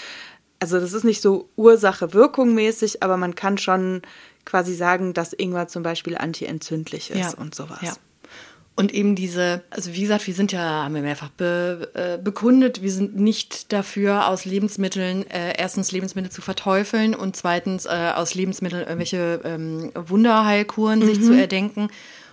[0.61, 4.03] also das ist nicht so Ursache-Wirkung mäßig, aber man kann schon
[4.45, 7.79] quasi sagen, dass Ingwer zum Beispiel antientzündlich ist und sowas.
[7.81, 7.95] Ja.
[8.77, 12.83] Und eben diese, also wie gesagt, wir sind ja, haben wir mehrfach be, äh, bekundet,
[12.83, 18.35] wir sind nicht dafür, aus Lebensmitteln äh, erstens Lebensmittel zu verteufeln und zweitens äh, aus
[18.35, 21.89] Lebensmitteln irgendwelche ähm, Wunderheilkuren sich zu erdenken.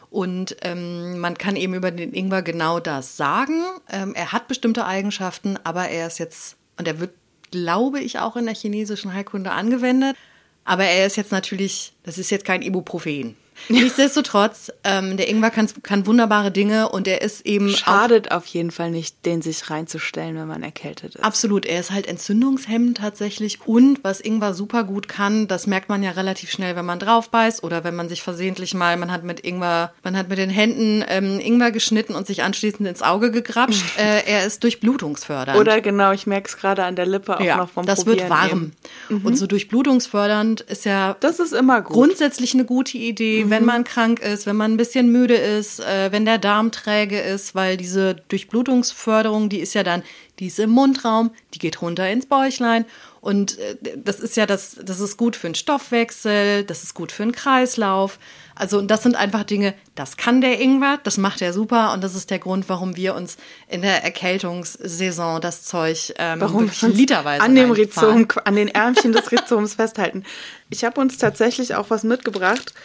[0.09, 3.61] Und ähm, man kann eben über den Ingwer genau das sagen.
[3.89, 7.11] Ähm, er hat bestimmte Eigenschaften, aber er ist jetzt, und er wird,
[7.51, 10.17] glaube ich, auch in der chinesischen Heilkunde angewendet.
[10.65, 13.37] Aber er ist jetzt natürlich, das ist jetzt kein Ibuprofen.
[13.69, 18.71] Nichtsdestotrotz, ähm, der Ingwer kann, kann wunderbare Dinge und er ist eben Schadet auf jeden
[18.71, 21.23] Fall nicht, den sich reinzustellen, wenn man erkältet ist.
[21.23, 26.03] Absolut, er ist halt entzündungshemmend tatsächlich und was Ingwer super gut kann, das merkt man
[26.03, 29.23] ja relativ schnell, wenn man drauf beißt oder wenn man sich versehentlich mal, man hat
[29.23, 33.31] mit Ingwer, man hat mit den Händen ähm, Ingwer geschnitten und sich anschließend ins Auge
[33.31, 33.83] gegrapscht.
[33.97, 35.59] äh, er ist durchblutungsfördernd.
[35.59, 38.19] Oder genau, ich merke es gerade an der Lippe auch ja, noch vom das Probieren
[38.19, 38.71] wird warm.
[39.09, 39.21] eben.
[39.23, 41.93] Und so durchblutungsfördernd ist ja Das ist immer gut.
[41.93, 46.11] grundsätzlich eine gute Idee, wenn man krank ist, wenn man ein bisschen müde ist, äh,
[46.11, 50.03] wenn der Darm träge ist, weil diese Durchblutungsförderung, die ist ja dann,
[50.39, 52.85] die ist im Mundraum, die geht runter ins Bäuchlein
[53.21, 57.11] und äh, das ist ja das, das ist gut für den Stoffwechsel, das ist gut
[57.11, 58.17] für den Kreislauf.
[58.61, 62.03] Also und das sind einfach Dinge, das kann der Ingwer, das macht er super und
[62.03, 67.43] das ist der Grund, warum wir uns in der Erkältungssaison das Zeug ähm, Warum literweise
[67.43, 67.71] an dem.
[67.71, 70.25] Rhizom, an den Ärmchen des Rhizoms festhalten.
[70.69, 72.75] Ich habe uns tatsächlich auch was mitgebracht,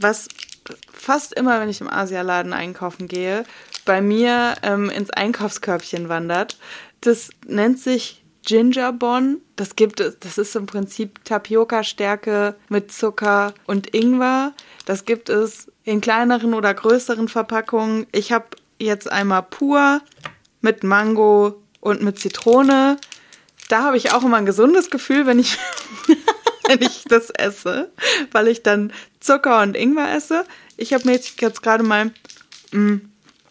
[0.00, 0.26] was
[0.92, 3.44] fast immer, wenn ich im Asialaden einkaufen gehe,
[3.84, 6.58] bei mir ähm, ins Einkaufskörbchen wandert.
[7.02, 9.42] Das nennt sich Gingerbon.
[9.54, 14.54] Das gibt es, das ist im Prinzip Tapioca-Stärke mit Zucker und Ingwer.
[14.90, 18.08] Das gibt es in kleineren oder größeren Verpackungen.
[18.10, 18.46] Ich habe
[18.80, 20.02] jetzt einmal pur
[20.62, 22.96] mit Mango und mit Zitrone.
[23.68, 25.56] Da habe ich auch immer ein gesundes Gefühl, wenn ich,
[26.66, 27.92] wenn ich das esse,
[28.32, 30.44] weil ich dann Zucker und Ingwer esse.
[30.76, 32.10] Ich habe mir jetzt, jetzt gerade mal
[32.72, 32.98] mh,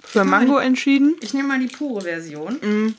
[0.03, 1.15] für Mango entschieden.
[1.21, 2.95] Ich nehme mal die pure Version.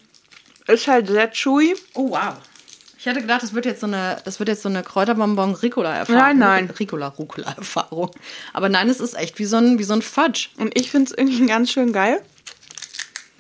[0.67, 1.77] Ist halt sehr chewy.
[1.93, 2.39] Oh wow.
[3.01, 5.97] Ich hätte gedacht, das wird jetzt so eine, das wird jetzt so eine Kräuterbonbon Ricola
[5.97, 6.21] Erfahrung.
[6.21, 6.71] Nein, nein.
[6.79, 8.11] Ricola Rucola Erfahrung.
[8.53, 10.51] Aber nein, es ist echt wie so ein wie so ein Fudge.
[10.59, 12.21] Und ich finde es irgendwie ganz schön geil.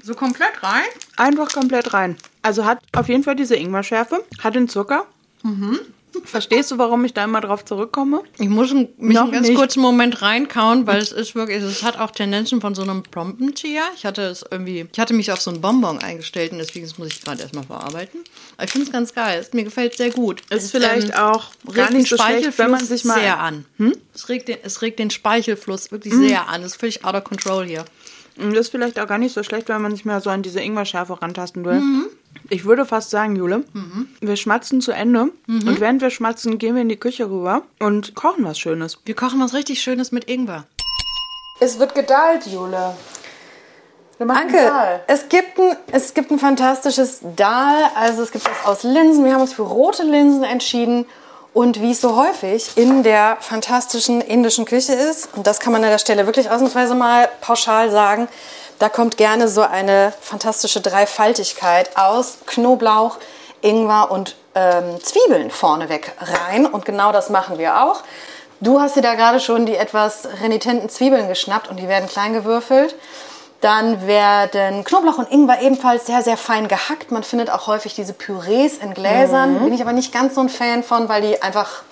[0.02, 0.86] So komplett rein.
[1.18, 2.16] Einfach komplett rein.
[2.40, 5.04] Also hat auf jeden Fall diese Ingwer-Schärfe, hat den Zucker.
[6.24, 8.22] Verstehst du, warum ich da immer drauf zurückkomme?
[8.38, 9.56] Ich muss mich Noch einen ganz nicht.
[9.56, 13.82] kurzen Moment reinkauen, weil es ist wirklich, es hat auch Tendenzen von so einem Promptenzieher.
[13.96, 17.08] Ich hatte es irgendwie, ich hatte mich auf so einen Bonbon eingestellt und deswegen muss
[17.08, 18.20] ich gerade erstmal verarbeiten.
[18.56, 19.38] Aber ich finde es ganz geil.
[19.40, 20.40] Es- Mir gefällt es sehr gut.
[20.50, 23.14] Ist Es, vielleicht auch regt gar den nicht so schlecht, wenn man Speichelfluss sich mal
[23.14, 23.20] Hm?
[23.22, 23.64] sehr an.
[24.14, 26.60] Es, regt den, es regt den Speichelfluss wirklich sehr an.
[26.62, 27.84] Es ist völlig out of control hier.
[28.36, 30.42] Und Das ist vielleicht auch gar nicht so schlecht, wenn man sich mal so an
[30.42, 31.82] diese Ingwer-Schärfe rantasten will.
[32.48, 33.64] Ich würde fast sagen, Jule,
[34.20, 35.30] wir schmatzen zu Ende.
[35.46, 38.98] Und während wir schmatzen, gehen wir in die Küche rüber und kochen was Schönes.
[39.04, 40.64] Wir kochen was richtig Schönes mit Ingwer.
[41.60, 42.94] Es wird gedeiht, Jule.
[44.16, 47.90] Wir machen Anke, es gibt, ein, es gibt ein fantastisches Dal.
[47.94, 49.24] Also es gibt das aus Linsen.
[49.24, 51.06] Wir haben uns für rote Linsen entschieden.
[51.52, 55.82] Und wie es so häufig in der fantastischen indischen Küche ist, und das kann man
[55.82, 58.28] an der Stelle wirklich ausnahmsweise mal pauschal sagen,
[58.80, 63.18] da kommt gerne so eine fantastische Dreifaltigkeit aus Knoblauch,
[63.60, 66.64] Ingwer und ähm, Zwiebeln vorneweg rein.
[66.64, 68.02] Und genau das machen wir auch.
[68.60, 72.32] Du hast dir da gerade schon die etwas renitenten Zwiebeln geschnappt und die werden klein
[72.32, 72.94] gewürfelt.
[73.60, 77.10] Dann werden Knoblauch und Ingwer ebenfalls sehr, sehr fein gehackt.
[77.10, 79.58] Man findet auch häufig diese Pürees in Gläsern.
[79.62, 81.82] Bin ich aber nicht ganz so ein Fan von, weil die einfach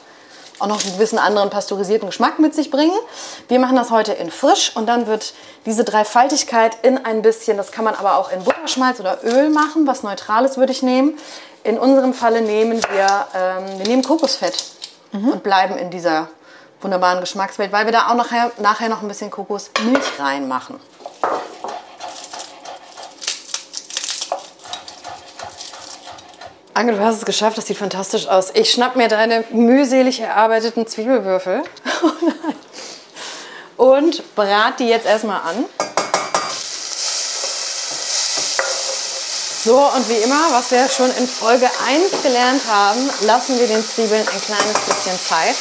[0.59, 2.97] auch noch einen gewissen anderen pasteurisierten Geschmack mit sich bringen.
[3.49, 5.35] Wir machen das heute in frisch und dann wird
[5.67, 9.87] diese Dreifaltigkeit in ein bisschen, das kann man aber auch in Butterschmalz oder Öl machen,
[9.87, 11.19] was Neutrales würde ich nehmen.
[11.65, 14.65] In unserem Falle nehmen wir, ähm, wir nehmen Kokosfett
[15.13, 16.29] und bleiben in dieser
[16.81, 20.79] wunderbaren Geschmackswelt, weil wir da auch nachher, nachher noch ein bisschen Kokosmilch reinmachen.
[26.79, 28.51] Anke, du hast es geschafft, das sieht fantastisch aus.
[28.55, 31.65] Ich schnapp mir deine mühselig erarbeiteten Zwiebelwürfel
[33.77, 35.65] und brat die jetzt erstmal an.
[39.65, 43.85] So, und wie immer, was wir schon in Folge 1 gelernt haben, lassen wir den
[43.85, 45.57] Zwiebeln ein kleines bisschen Zeit,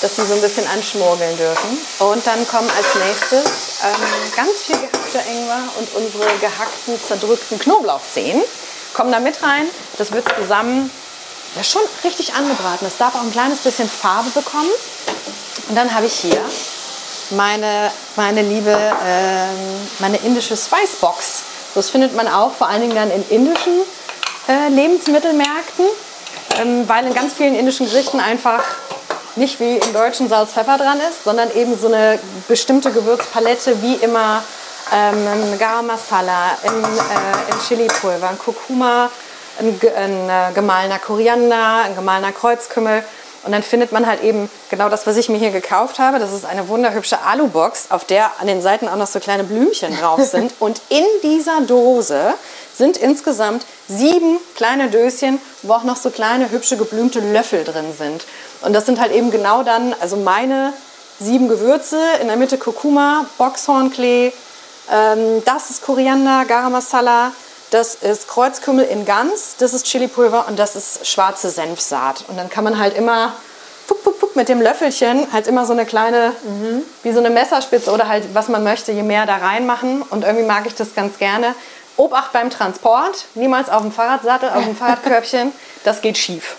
[0.00, 1.78] dass sie so ein bisschen anschmorgeln dürfen.
[1.98, 3.44] Und dann kommen als nächstes
[3.84, 8.42] ähm, ganz viel gehackter Ingwer und unsere gehackten, zerdrückten Knoblauchzehen
[8.94, 9.66] kommen da mit rein.
[9.98, 10.90] Das wird zusammen
[11.56, 12.86] ja, schon richtig angebraten.
[12.86, 14.70] Es darf auch ein kleines bisschen Farbe bekommen.
[15.68, 16.40] Und dann habe ich hier
[17.30, 21.42] meine, meine liebe, ähm, meine indische Spice Box.
[21.74, 23.80] Das findet man auch vor allen Dingen dann in indischen
[24.48, 25.86] äh, Lebensmittelmärkten,
[26.60, 28.64] ähm, weil in ganz vielen indischen Gerichten einfach
[29.36, 33.94] nicht wie im deutschen Salz, Pfeffer dran ist, sondern eben so eine bestimmte Gewürzpalette wie
[33.94, 34.42] immer
[34.94, 39.10] ähm, Garam Masala, ein, äh, ein Chili-Pulver, ein Kurkuma,
[39.58, 43.02] ein, ein äh, gemahlener Koriander, ein gemahlener Kreuzkümmel.
[43.44, 46.18] Und dann findet man halt eben genau das, was ich mir hier gekauft habe.
[46.18, 49.96] Das ist eine wunderhübsche Alubox, auf der an den Seiten auch noch so kleine Blümchen
[49.96, 50.52] drauf sind.
[50.58, 52.34] Und in dieser Dose
[52.74, 58.24] sind insgesamt sieben kleine Döschen, wo auch noch so kleine hübsche geblümte Löffel drin sind.
[58.62, 60.72] Und das sind halt eben genau dann, also meine
[61.20, 64.32] sieben Gewürze, in der Mitte Kurkuma, Boxhornklee,
[65.44, 67.32] das ist Koriander, Garam Masala,
[67.70, 72.24] das ist Kreuzkümmel in Gans, das ist Chilipulver und das ist schwarze Senfsaat.
[72.28, 73.34] Und dann kann man halt immer
[73.86, 76.32] pup, pup, pup, mit dem Löffelchen halt immer so eine kleine,
[77.02, 80.02] wie so eine Messerspitze oder halt was man möchte, je mehr da reinmachen.
[80.02, 81.54] Und irgendwie mag ich das ganz gerne.
[81.98, 85.52] Obacht beim Transport, niemals auf dem Fahrradsattel, auf dem Fahrradkörbchen,
[85.84, 86.56] das geht schief.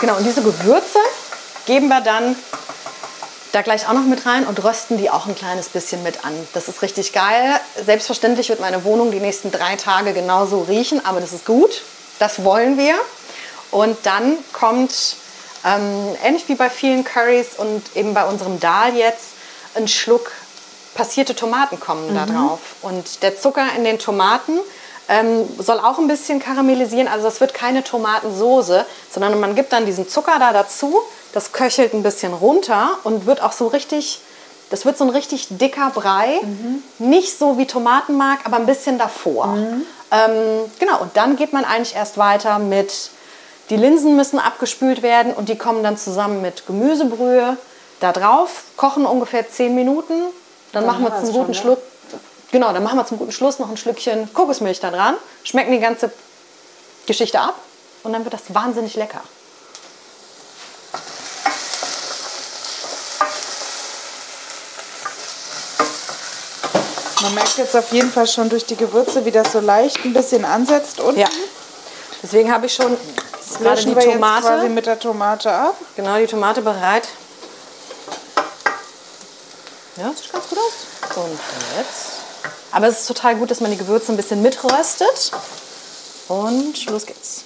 [0.00, 0.98] Genau, und diese Gewürze
[1.64, 2.36] geben wir dann
[3.54, 6.32] da gleich auch noch mit rein und rösten die auch ein kleines bisschen mit an.
[6.54, 7.60] Das ist richtig geil.
[7.84, 11.82] Selbstverständlich wird meine Wohnung die nächsten drei Tage genauso riechen, aber das ist gut.
[12.18, 12.94] Das wollen wir.
[13.70, 15.16] Und dann kommt,
[15.64, 19.34] ähm, ähnlich wie bei vielen Currys und eben bei unserem Dal jetzt,
[19.74, 20.32] ein Schluck
[20.94, 22.60] passierte Tomaten kommen da drauf.
[22.82, 24.58] Und der Zucker in den Tomaten
[25.08, 27.08] ähm, soll auch ein bisschen karamellisieren.
[27.08, 31.00] Also das wird keine Tomatensoße, sondern man gibt dann diesen Zucker da dazu.
[31.32, 34.20] Das köchelt ein bisschen runter und wird auch so richtig,
[34.70, 36.40] das wird so ein richtig dicker Brei.
[36.98, 39.56] Nicht so wie Tomatenmark, aber ein bisschen davor.
[40.10, 43.10] Ähm, genau, und dann geht man eigentlich erst weiter mit,
[43.70, 47.56] die Linsen müssen abgespült werden und die kommen dann zusammen mit Gemüsebrühe
[48.00, 50.14] da drauf, kochen ungefähr 10 Minuten.
[50.72, 51.62] Dann machen wir zum guten schon?
[51.62, 51.78] Schluck
[52.54, 55.80] Genau, dann machen wir zum guten Schluss noch ein Schlückchen Kokosmilch da dran, schmecken die
[55.80, 56.12] ganze
[57.04, 57.56] Geschichte ab
[58.04, 59.20] und dann wird das wahnsinnig lecker.
[67.22, 70.12] Man merkt jetzt auf jeden Fall schon durch die Gewürze, wie das so leicht ein
[70.12, 71.18] bisschen ansetzt unten.
[71.18, 71.28] Ja.
[72.22, 72.96] Deswegen habe ich schon
[73.58, 75.74] gerade die wir jetzt quasi Tomate, mit der Tomate ab.
[75.96, 77.08] genau die Tomate bereit.
[79.96, 81.16] Ja, das sieht ganz gut aus.
[81.16, 81.40] Und
[81.76, 82.23] jetzt.
[82.74, 85.30] Aber es ist total gut, dass man die Gewürze ein bisschen mitröstet.
[86.26, 87.44] Und los geht's.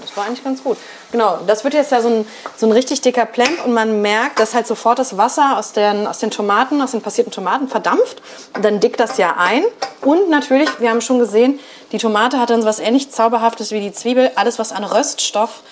[0.00, 0.76] Das war eigentlich ganz gut.
[1.12, 2.26] Genau, das wird jetzt ja so ein,
[2.56, 6.06] so ein richtig dicker Plemp und man merkt, dass halt sofort das Wasser aus den,
[6.06, 8.20] aus den Tomaten, aus den passierten Tomaten verdampft.
[8.54, 9.62] Und dann dickt das ja ein.
[10.02, 11.60] Und natürlich, wir haben schon gesehen,
[11.92, 14.32] die Tomate hat dann so was ähnlich Zauberhaftes wie die Zwiebel.
[14.34, 15.62] Alles, was an Röststoff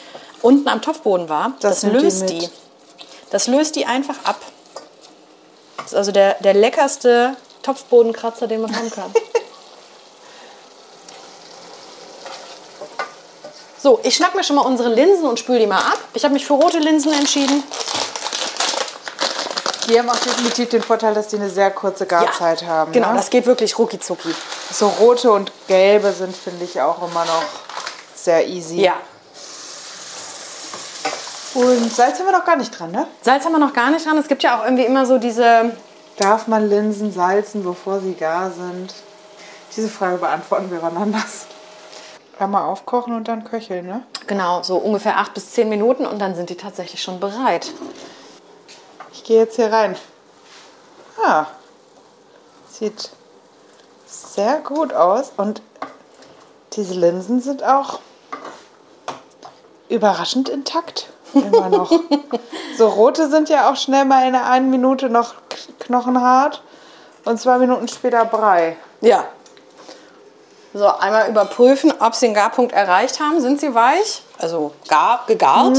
[0.43, 2.31] unten am Topfboden war, das, Das die löst mit.
[2.31, 2.49] die.
[3.31, 4.41] Das löst die einfach ab.
[5.79, 9.13] Das ist also der, der leckerste Topfbodenkratzer, den man haben kann.
[13.89, 15.99] So, ich schnapp mir schon mal unsere Linsen und spül die mal ab.
[16.13, 17.63] Ich habe mich für rote Linsen entschieden.
[19.89, 22.93] Die haben auch definitiv den Vorteil, dass die eine sehr kurze Garzeit haben.
[22.93, 23.17] Genau, ne?
[23.17, 24.29] das geht wirklich rucki zucki.
[24.71, 27.45] So rote und gelbe sind, finde ich, auch immer noch
[28.15, 28.83] sehr easy.
[28.83, 28.97] Ja.
[31.55, 33.07] Und Salz haben wir noch gar nicht dran, ne?
[33.23, 34.19] Salz haben wir noch gar nicht dran.
[34.19, 35.75] Es gibt ja auch irgendwie immer so diese.
[36.19, 38.93] Darf man Linsen salzen, bevor sie gar sind?
[39.75, 41.47] Diese Frage beantworten wir wann anders.
[42.39, 44.03] Einmal aufkochen und dann köcheln, ne?
[44.27, 47.73] Genau, so ungefähr acht bis zehn Minuten und dann sind die tatsächlich schon bereit.
[49.13, 49.97] Ich gehe jetzt hier rein.
[51.25, 51.47] Ah,
[52.69, 53.11] sieht
[54.07, 55.63] sehr gut aus und
[56.75, 57.99] diese Linsen sind auch
[59.89, 61.09] überraschend intakt.
[61.35, 61.91] Immer noch.
[62.79, 65.35] so rote sind ja auch schnell mal in einer einen Minute noch
[65.81, 66.63] knochenhart
[67.25, 68.77] und zwei Minuten später Brei.
[69.01, 69.25] Ja.
[70.75, 73.41] So, einmal überprüfen, ob sie den Garpunkt erreicht haben.
[73.41, 74.23] Sind sie weich?
[74.39, 75.79] Also gar, gegart?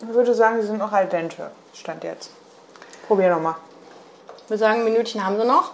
[0.00, 1.50] Ich würde sagen, sie sind noch al dente.
[1.74, 2.30] Stand jetzt.
[3.06, 3.56] Probier nochmal.
[4.44, 5.72] Ich würde sagen, ein Minütchen haben sie noch.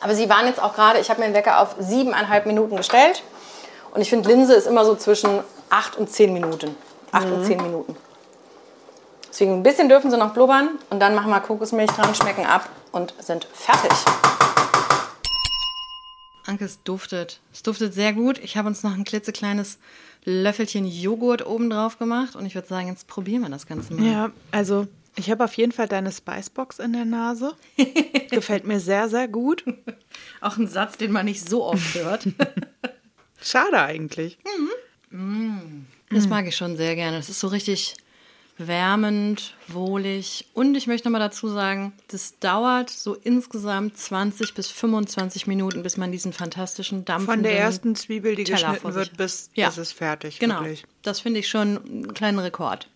[0.00, 3.22] Aber sie waren jetzt auch gerade, ich habe mir den Wecker auf siebeneinhalb Minuten gestellt.
[3.92, 6.76] Und ich finde, Linse ist immer so zwischen acht und zehn Minuten.
[7.12, 7.96] Acht und zehn Minuten.
[9.28, 10.78] Deswegen ein bisschen dürfen sie noch blubbern.
[10.90, 13.92] Und dann machen wir Kokosmilch dran, schmecken ab und sind fertig.
[16.50, 17.40] Anke, es duftet.
[17.52, 18.38] Es duftet sehr gut.
[18.38, 19.78] Ich habe uns noch ein klitzekleines
[20.24, 22.34] Löffelchen Joghurt oben drauf gemacht.
[22.36, 24.04] Und ich würde sagen, jetzt probieren wir das Ganze mal.
[24.04, 27.54] Ja, also ich habe auf jeden Fall deine Spicebox in der Nase.
[28.30, 29.64] Gefällt mir sehr, sehr gut.
[30.40, 32.26] Auch ein Satz, den man nicht so oft hört.
[33.40, 34.38] Schade eigentlich.
[36.10, 37.16] Das mag ich schon sehr gerne.
[37.16, 37.94] Das ist so richtig
[38.66, 40.46] wärmend, wohlig.
[40.54, 45.82] Und ich möchte noch mal dazu sagen, das dauert so insgesamt 20 bis 25 Minuten,
[45.82, 49.72] bis man diesen fantastischen Dampf Von der ersten Zwiebel, die Teller geschnitten wird, bis Ja.
[49.76, 50.38] es fertig.
[50.38, 50.60] Genau.
[50.60, 50.84] Wirklich.
[51.02, 52.88] Das finde ich schon einen kleinen Rekord.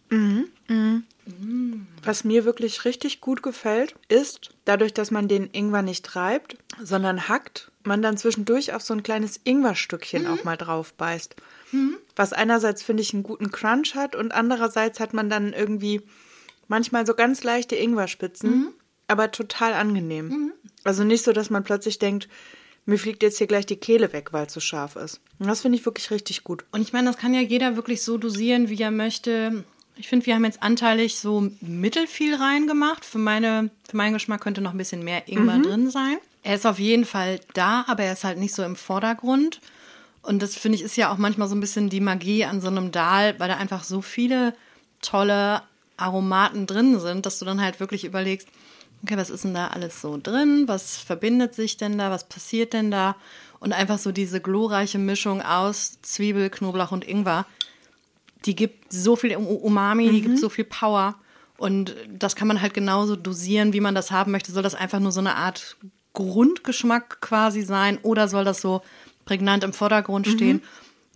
[2.03, 7.29] Was mir wirklich richtig gut gefällt, ist, dadurch, dass man den Ingwer nicht reibt, sondern
[7.29, 11.35] hackt, man dann zwischendurch auf so ein kleines Ingwerstückchen auch mal drauf beißt.
[12.17, 16.03] Was einerseits, finde ich, einen guten Crunch hat und andererseits hat man dann irgendwie
[16.69, 18.69] manchmal so ganz leichte Ingwerspitzen,
[19.09, 20.53] aber total angenehm.
[20.85, 22.29] Also nicht so, dass man plötzlich denkt,
[22.87, 25.21] mir fliegt jetzt hier gleich die Kehle weg, weil es so scharf ist.
[25.39, 26.65] Und das finde ich wirklich richtig gut.
[26.71, 29.65] Und ich meine, das kann ja jeder wirklich so dosieren, wie er möchte.
[29.97, 33.05] Ich finde, wir haben jetzt anteilig so mittelfiel reingemacht.
[33.05, 36.19] Für, meine, für meinen Geschmack könnte noch ein bisschen mehr Ingwer drin sein.
[36.43, 39.61] Er ist auf jeden Fall da, aber er ist halt nicht so im Vordergrund.
[40.25, 42.69] Und das finde ich ist ja auch manchmal so ein bisschen die Magie an so
[42.69, 44.55] einem Dahl, weil da einfach so viele
[45.03, 45.63] tolle
[45.97, 48.49] Aromaten drin sind, dass du dann halt wirklich überlegst,
[49.03, 50.65] okay, was ist denn da alles so drin?
[50.67, 52.11] Was verbindet sich denn da?
[52.11, 53.17] Was passiert denn da?
[53.61, 57.47] Und einfach so diese glorreiche Mischung aus Zwiebel, Knoblauch und Ingwer,
[58.47, 61.17] die gibt so viel Umami, die gibt so viel Power.
[61.57, 64.53] Und das kann man halt genauso dosieren, wie man das haben möchte.
[64.53, 65.77] Soll das einfach nur so eine Art
[66.15, 68.83] Grundgeschmack quasi sein oder soll das so
[69.25, 70.63] prägnant im Vordergrund stehen?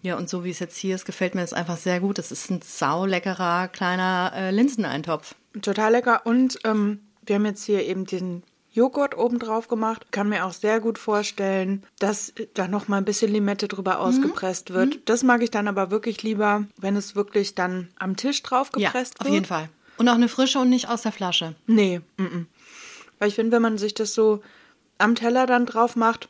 [0.02, 2.18] Ja, und so wie es jetzt hier ist, gefällt mir das einfach sehr gut.
[2.18, 5.34] Das ist ein sauleckerer kleiner äh, Linseneintopf.
[5.60, 6.24] Total lecker.
[6.24, 10.12] Und ähm, wir haben jetzt hier eben diesen Joghurt oben drauf gemacht.
[10.12, 14.72] Kann mir auch sehr gut vorstellen, dass da noch mal ein bisschen Limette drüber ausgepresst
[14.72, 15.00] wird.
[15.06, 18.88] Das mag ich dann aber wirklich lieber, wenn es wirklich dann am Tisch drauf Ja,
[18.88, 19.34] gepresst auf wird.
[19.34, 19.68] jeden Fall.
[19.96, 21.56] Und auch eine frische und nicht aus der Flasche.
[21.66, 22.46] Nee, mm -mm.
[23.18, 24.42] weil ich finde, wenn man sich das so
[24.96, 26.28] am Teller dann drauf macht,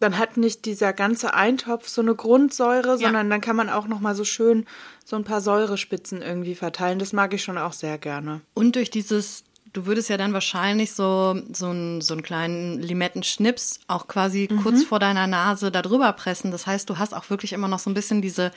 [0.00, 4.00] dann hat nicht dieser ganze Eintopf so eine Grundsäure, sondern dann kann man auch noch
[4.00, 4.66] mal so schön
[5.04, 6.98] so ein paar Säurespitzen irgendwie verteilen.
[6.98, 8.40] Das mag ich schon auch sehr gerne.
[8.54, 13.80] Und durch dieses, du würdest ja dann wahrscheinlich so, so, einen, so einen kleinen Limettenschnips
[13.88, 16.50] auch quasi kurz vor deiner Nase da drüber pressen.
[16.50, 18.52] Das heißt, du hast auch wirklich immer noch so ein bisschen diese,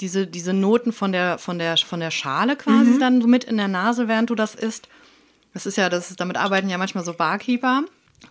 [0.00, 3.56] diese, diese Noten von der, von der, von der Schale quasi dann so mit in
[3.56, 4.88] der Nase, während du das isst.
[5.54, 7.82] Das ist ja, das ist, damit arbeiten ja manchmal so Barkeeper.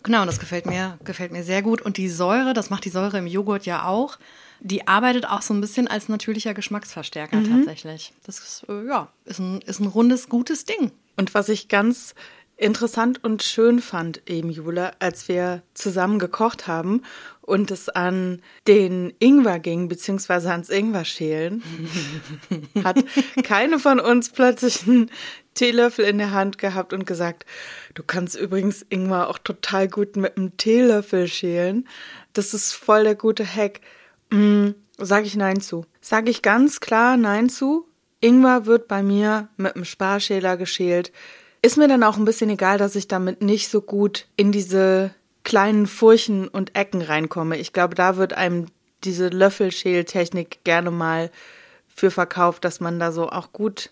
[0.04, 1.82] Genau, und das gefällt mir, gefällt mir sehr gut.
[1.82, 4.18] Und die Säure, das macht die Säure im Joghurt ja auch,
[4.64, 7.66] Die arbeitet auch so ein bisschen als natürlicher Geschmacksverstärker mhm.
[7.66, 8.14] tatsächlich.
[8.26, 10.92] Das ist, äh, ja, ist ein, ist ein rundes, gutes Ding.
[11.18, 12.14] Und was ich ganz
[12.58, 17.02] interessant und schön fand eben, Jule, als wir zusammen gekocht haben
[17.42, 21.64] und es an den Ingwer ging, beziehungsweise ans Ingwer-Schälen,
[22.84, 23.04] hat
[23.44, 25.10] keine von uns plötzlich einen
[25.54, 27.45] Teelöffel in der Hand gehabt und gesagt,
[27.93, 31.88] du kannst übrigens Ingwer auch total gut mit einem Teelöffel schälen.
[32.34, 33.82] Das ist voll der gute Hack.
[34.30, 35.86] Mm, sag ich Nein zu.
[35.99, 37.88] Sag ich ganz klar Nein zu.
[38.22, 41.12] Ingwer wird bei mir mit einem Sparschäler geschält.
[41.62, 45.14] Ist mir dann auch ein bisschen egal, dass ich damit nicht so gut in diese
[45.43, 47.58] kleinen Furchen und Ecken reinkomme.
[47.58, 48.68] Ich glaube, da wird einem
[49.04, 51.32] diese Löffelschältechnik gerne mal
[51.88, 53.91] für verkauft, dass man da so auch gut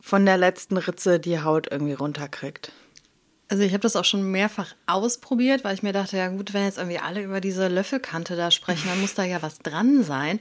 [0.00, 2.72] von der letzten Ritze die Haut irgendwie runterkriegt.
[3.48, 6.64] Also ich habe das auch schon mehrfach ausprobiert, weil ich mir dachte, ja gut, wenn
[6.64, 10.38] jetzt irgendwie alle über diese Löffelkante da sprechen, dann muss da ja was dran sein.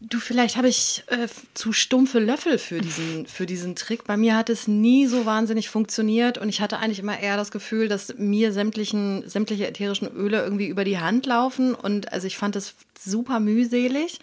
[0.00, 4.04] Du, vielleicht habe ich äh, zu stumpfe Löffel für diesen, für diesen Trick.
[4.04, 7.50] Bei mir hat es nie so wahnsinnig funktioniert und ich hatte eigentlich immer eher das
[7.50, 12.36] Gefühl, dass mir sämtlichen, sämtliche ätherischen Öle irgendwie über die Hand laufen und also ich
[12.36, 14.18] fand es super mühselig.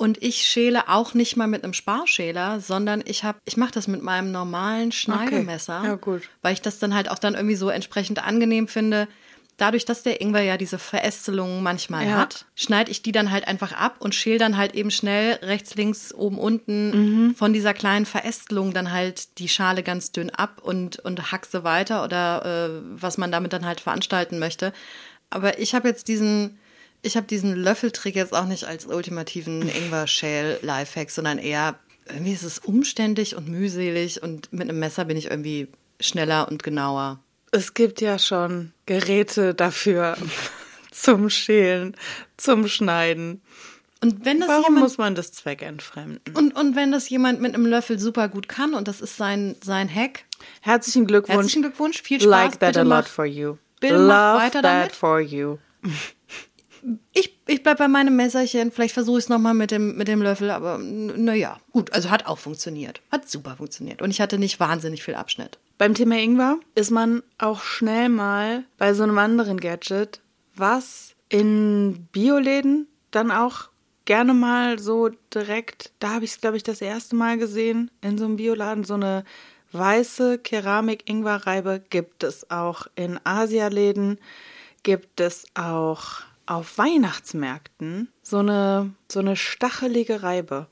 [0.00, 3.86] Und ich schäle auch nicht mal mit einem Sparschäler, sondern ich habe, ich mache das
[3.86, 5.88] mit meinem normalen Schneidemesser, okay.
[5.88, 6.22] ja, gut.
[6.40, 9.08] weil ich das dann halt auch dann irgendwie so entsprechend angenehm finde
[9.60, 12.16] dadurch, dass der Ingwer ja diese Verästelungen manchmal ja.
[12.16, 15.74] hat, schneide ich die dann halt einfach ab und schäle dann halt eben schnell rechts,
[15.74, 17.34] links, oben, unten mhm.
[17.34, 22.02] von dieser kleinen Verästelung dann halt die Schale ganz dünn ab und, und hackse weiter
[22.04, 24.72] oder äh, was man damit dann halt veranstalten möchte.
[25.28, 26.58] Aber ich habe jetzt diesen,
[27.02, 32.58] ich habe diesen Löffeltrick jetzt auch nicht als ultimativen Ingwer-Schäl-Lifehack, sondern eher, irgendwie ist es
[32.58, 35.68] umständlich und mühselig und mit einem Messer bin ich irgendwie
[36.00, 37.20] schneller und genauer.
[37.52, 40.16] Es gibt ja schon Geräte dafür
[40.90, 41.96] zum Schälen,
[42.36, 43.42] zum Schneiden.
[44.02, 46.34] Und wenn das Warum jemand, muss man das Zweck entfremden?
[46.34, 49.56] Und, und wenn das jemand mit einem Löffel super gut kann und das ist sein,
[49.62, 50.24] sein Hack.
[50.62, 51.36] Herzlichen Glückwunsch.
[51.36, 52.00] Herzlichen Glückwunsch.
[52.02, 52.30] Viel Spaß.
[52.30, 53.56] Like that bitte a lot mach, for you.
[53.80, 54.92] Bitte Love weiter that damit.
[54.92, 55.58] for you.
[57.12, 58.70] Ich, ich bleib bei meinem Messerchen.
[58.70, 61.92] Vielleicht versuche ich es nochmal mit dem, mit dem Löffel, aber naja, gut.
[61.92, 63.00] Also hat auch funktioniert.
[63.10, 64.02] Hat super funktioniert.
[64.02, 65.58] Und ich hatte nicht wahnsinnig viel Abschnitt.
[65.78, 70.20] Beim Thema Ingwer ist man auch schnell mal bei so einem anderen Gadget,
[70.54, 73.70] was in Bioläden dann auch
[74.04, 78.18] gerne mal so direkt, da habe ich es, glaube ich, das erste Mal gesehen, in
[78.18, 79.24] so einem Bioladen, so eine
[79.72, 84.18] weiße Keramik-Ingwer-Reibe gibt es auch in Asialäden,
[84.82, 90.66] gibt es auch auf Weihnachtsmärkten so eine, so eine stachelige Reibe.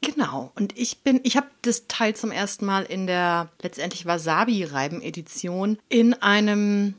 [0.00, 0.52] Genau.
[0.54, 6.14] Und ich bin, ich habe das Teil zum ersten Mal in der letztendlich Wasabi-Reiben-Edition in
[6.14, 6.94] einem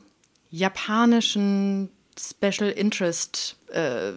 [0.49, 1.89] japanischen
[2.21, 4.11] Special Interest äh,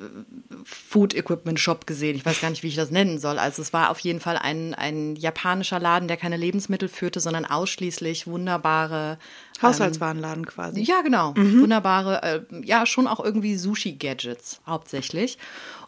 [0.65, 2.17] Food Equipment Shop gesehen.
[2.17, 3.39] Ich weiß gar nicht, wie ich das nennen soll.
[3.39, 7.45] Also es war auf jeden Fall ein, ein japanischer Laden, der keine Lebensmittel führte, sondern
[7.45, 9.19] ausschließlich wunderbare
[9.57, 10.83] ähm, Haushaltswarenladen quasi.
[10.83, 11.33] Ja, genau.
[11.37, 11.63] Mhm.
[11.63, 15.39] Wunderbare, äh, ja, schon auch irgendwie Sushi-Gadgets hauptsächlich.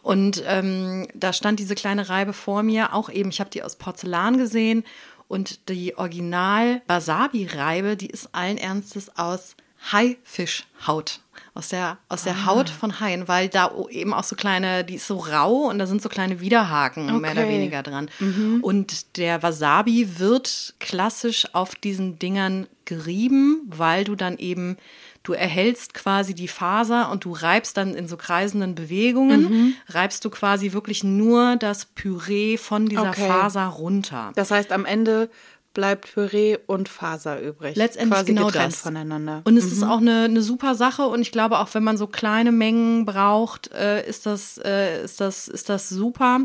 [0.01, 3.75] Und ähm, da stand diese kleine Reibe vor mir, auch eben, ich habe die aus
[3.75, 4.83] Porzellan gesehen
[5.27, 9.55] und die Original Wasabi-Reibe, die ist allen Ernstes aus
[9.91, 11.21] Haifischhaut
[11.57, 12.45] aus der, aus der ah.
[12.45, 15.87] Haut von Haien, weil da eben auch so kleine, die ist so rau und da
[15.87, 17.19] sind so kleine Widerhaken okay.
[17.19, 18.09] mehr oder weniger dran.
[18.19, 18.59] Mhm.
[18.61, 24.77] Und der Wasabi wird klassisch auf diesen Dingern gerieben, weil du dann eben
[25.23, 29.73] du erhältst quasi die Faser und du reibst dann in so kreisenden Bewegungen, mhm.
[29.89, 33.27] reibst du quasi wirklich nur das Püree von dieser okay.
[33.27, 34.31] Faser runter.
[34.35, 35.29] Das heißt, am Ende
[35.77, 37.75] bleibt Püree und Faser übrig.
[37.75, 38.77] Letztendlich Quasi genau das.
[38.77, 39.43] voneinander.
[39.43, 39.71] Und es mhm.
[39.73, 43.05] ist auch eine, eine super Sache und ich glaube auch, wenn man so kleine Mengen
[43.05, 46.39] braucht, äh, ist das äh, ist das ist das super.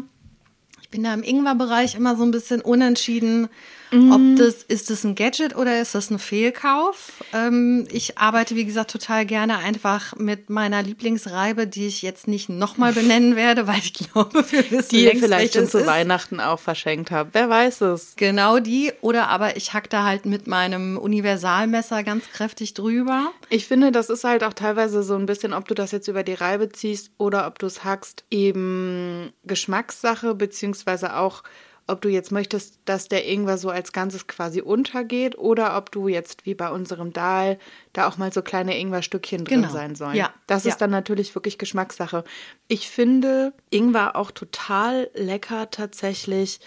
[0.82, 3.48] Ich bin da im Ingwer-Bereich immer so ein bisschen unentschieden.
[3.92, 7.12] Ob das, ist das ein Gadget oder ist das ein Fehlkauf?
[7.34, 12.48] Ähm, ich arbeite, wie gesagt, total gerne einfach mit meiner Lieblingsreibe, die ich jetzt nicht
[12.48, 15.86] nochmal benennen werde, weil ich glaube, wir wissen Die ihr vielleicht schon zu ist.
[15.86, 17.34] Weihnachten auch verschenkt habt.
[17.34, 18.14] Wer weiß es?
[18.16, 18.92] Genau die.
[19.02, 23.32] Oder aber ich hack da halt mit meinem Universalmesser ganz kräftig drüber.
[23.50, 26.22] Ich finde, das ist halt auch teilweise so ein bisschen, ob du das jetzt über
[26.22, 31.42] die Reibe ziehst oder ob du es hackst, eben Geschmackssache, beziehungsweise auch
[31.86, 36.08] ob du jetzt möchtest, dass der Ingwer so als Ganzes quasi untergeht oder ob du
[36.08, 37.58] jetzt wie bei unserem Dahl
[37.92, 39.72] da auch mal so kleine Ingwerstückchen drin genau.
[39.72, 40.16] sein sollen.
[40.16, 40.32] Ja.
[40.46, 40.70] Das ja.
[40.70, 42.24] ist dann natürlich wirklich Geschmackssache.
[42.68, 46.60] Ich finde Ingwer auch total lecker tatsächlich,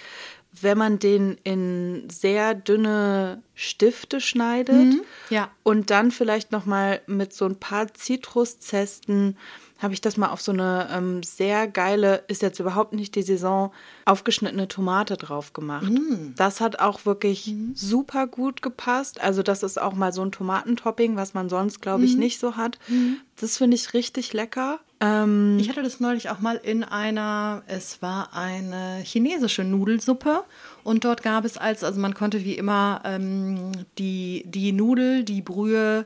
[0.61, 5.01] wenn man den in sehr dünne Stifte schneidet mhm.
[5.29, 5.49] ja.
[5.63, 9.37] und dann vielleicht noch mal mit so ein paar Zitruszersten
[9.85, 13.21] habe ich das mal auf so eine ähm, sehr geile, ist jetzt überhaupt nicht die
[13.21, 13.71] Saison,
[14.05, 15.89] aufgeschnittene Tomate drauf gemacht.
[15.89, 16.33] Mm.
[16.35, 17.73] Das hat auch wirklich mm.
[17.75, 19.21] super gut gepasst.
[19.21, 22.19] Also das ist auch mal so ein Tomatentopping, was man sonst, glaube ich, mm.
[22.19, 22.79] nicht so hat.
[22.87, 23.13] Mm.
[23.39, 24.79] Das finde ich richtig lecker.
[25.01, 30.43] Ähm, ich hatte das neulich auch mal in einer, es war eine chinesische Nudelsuppe
[30.83, 35.41] und dort gab es als, also man konnte wie immer ähm, die, die Nudel, die
[35.41, 36.05] Brühe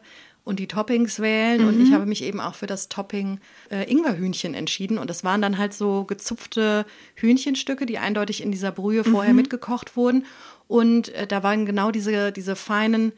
[0.50, 1.62] und die Toppings wählen.
[1.62, 1.68] Mhm.
[1.68, 1.94] Und ich mhm.
[1.94, 3.40] habe mich eben auch für das Topping
[3.70, 4.98] äh, Ingwerhühnchen entschieden.
[4.98, 9.38] Und das waren dann halt so gezupfte Hühnchenstücke, die eindeutig in dieser Brühe vorher mhm.
[9.38, 10.26] mitgekocht wurden.
[10.68, 13.14] Und äh, da waren genau diese, diese feinen,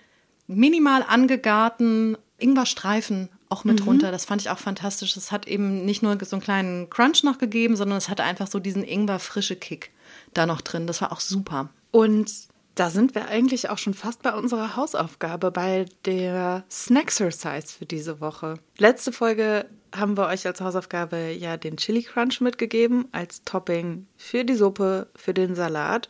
[0.48, 3.86] minimal angegarten Ingwerstreifen auch mit mhm.
[3.86, 4.12] drunter.
[4.12, 5.16] Das fand ich auch fantastisch.
[5.16, 8.48] Es hat eben nicht nur so einen kleinen Crunch noch gegeben, sondern es hatte einfach
[8.48, 9.92] so diesen Ingwer-frische Kick
[10.34, 10.86] da noch drin.
[10.86, 11.70] Das war auch super.
[11.92, 12.30] Und
[12.76, 18.22] da sind wir eigentlich auch schon fast bei unserer Hausaufgabe, bei der Snacksercise für diese
[18.22, 18.55] Woche.
[18.78, 24.45] Letzte Folge haben wir euch als Hausaufgabe ja den Chili Crunch mitgegeben, als Topping für
[24.45, 26.07] die Suppe, für den Salat.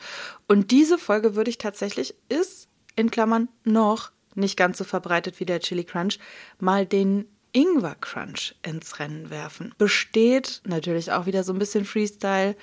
[0.48, 5.46] Und diese Folge würde ich tatsächlich, ist in Klammern noch nicht ganz so verbreitet wie
[5.46, 6.20] der Chili Crunch,
[6.60, 9.74] mal den Ingwer Crunch ins Rennen werfen.
[9.78, 12.56] Besteht natürlich auch wieder so ein bisschen Freestyle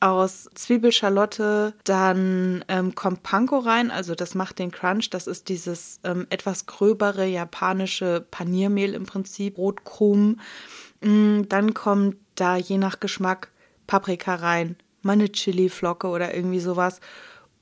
[0.00, 5.10] aus Zwiebelschalotte, dann ähm, kommt Panko rein, also das macht den Crunch.
[5.10, 10.40] Das ist dieses ähm, etwas gröbere japanische Paniermehl im Prinzip, Brotkrumen.
[11.00, 13.50] Mm, dann kommt da je nach Geschmack
[13.86, 17.00] Paprika rein, mal eine Chili-Flocke oder irgendwie sowas.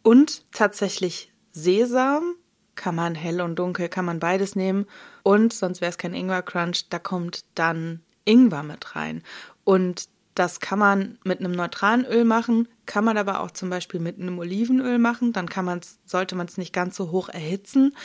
[0.03, 2.34] Und tatsächlich Sesam,
[2.74, 4.87] kann man hell und dunkel, kann man beides nehmen.
[5.22, 9.22] Und sonst wäre es kein Ingwer-Crunch, da kommt dann Ingwer mit rein.
[9.64, 14.01] Und das kann man mit einem neutralen Öl machen, kann man aber auch zum Beispiel
[14.01, 15.32] mit einem Olivenöl machen.
[15.32, 17.97] Dann kann man's, sollte man es nicht ganz so hoch erhitzen.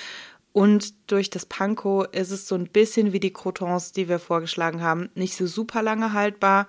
[0.54, 4.82] Und durch das Panko ist es so ein bisschen wie die Crotons, die wir vorgeschlagen
[4.82, 6.68] haben, nicht so super lange haltbar.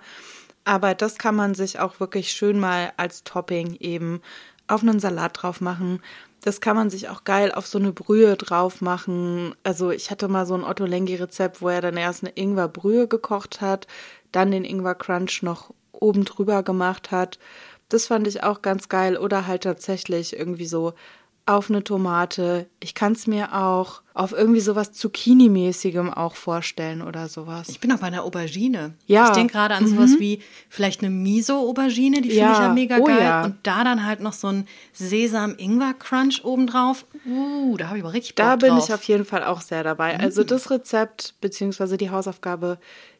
[0.65, 4.21] Aber das kann man sich auch wirklich schön mal als Topping eben
[4.67, 6.01] auf einen Salat drauf machen.
[6.41, 9.55] Das kann man sich auch geil auf so eine Brühe drauf machen.
[9.63, 12.67] Also ich hatte mal so ein Otto Lengi Rezept, wo er dann erst eine Ingwer
[12.67, 13.87] Brühe gekocht hat,
[14.33, 17.39] dann den Ingwer Crunch noch oben drüber gemacht hat.
[17.87, 19.17] Das fand ich auch ganz geil.
[19.17, 20.93] Oder halt tatsächlich irgendwie so
[21.45, 22.67] auf eine Tomate.
[22.79, 27.67] Ich kann es mir auch auf irgendwie sowas Zucchini-mäßigem auch vorstellen oder sowas.
[27.67, 28.93] Ich bin auch bei einer Aubergine.
[29.07, 29.27] Ja.
[29.27, 29.89] Ich denke gerade an mhm.
[29.89, 32.45] sowas wie vielleicht eine Miso-Aubergine, die ja.
[32.45, 33.23] finde ich ja mega oh, geil.
[33.23, 33.43] Ja.
[33.43, 37.05] Und da dann halt noch so ein Sesam-Ingwer-Crunch obendrauf.
[37.25, 38.87] Uh, da habe ich aber richtig Bock Da bin drauf.
[38.87, 40.13] ich auf jeden Fall auch sehr dabei.
[40.13, 40.25] Also mhm.
[40.33, 42.79] Also das Rezept beziehungsweise die Hausaufgabe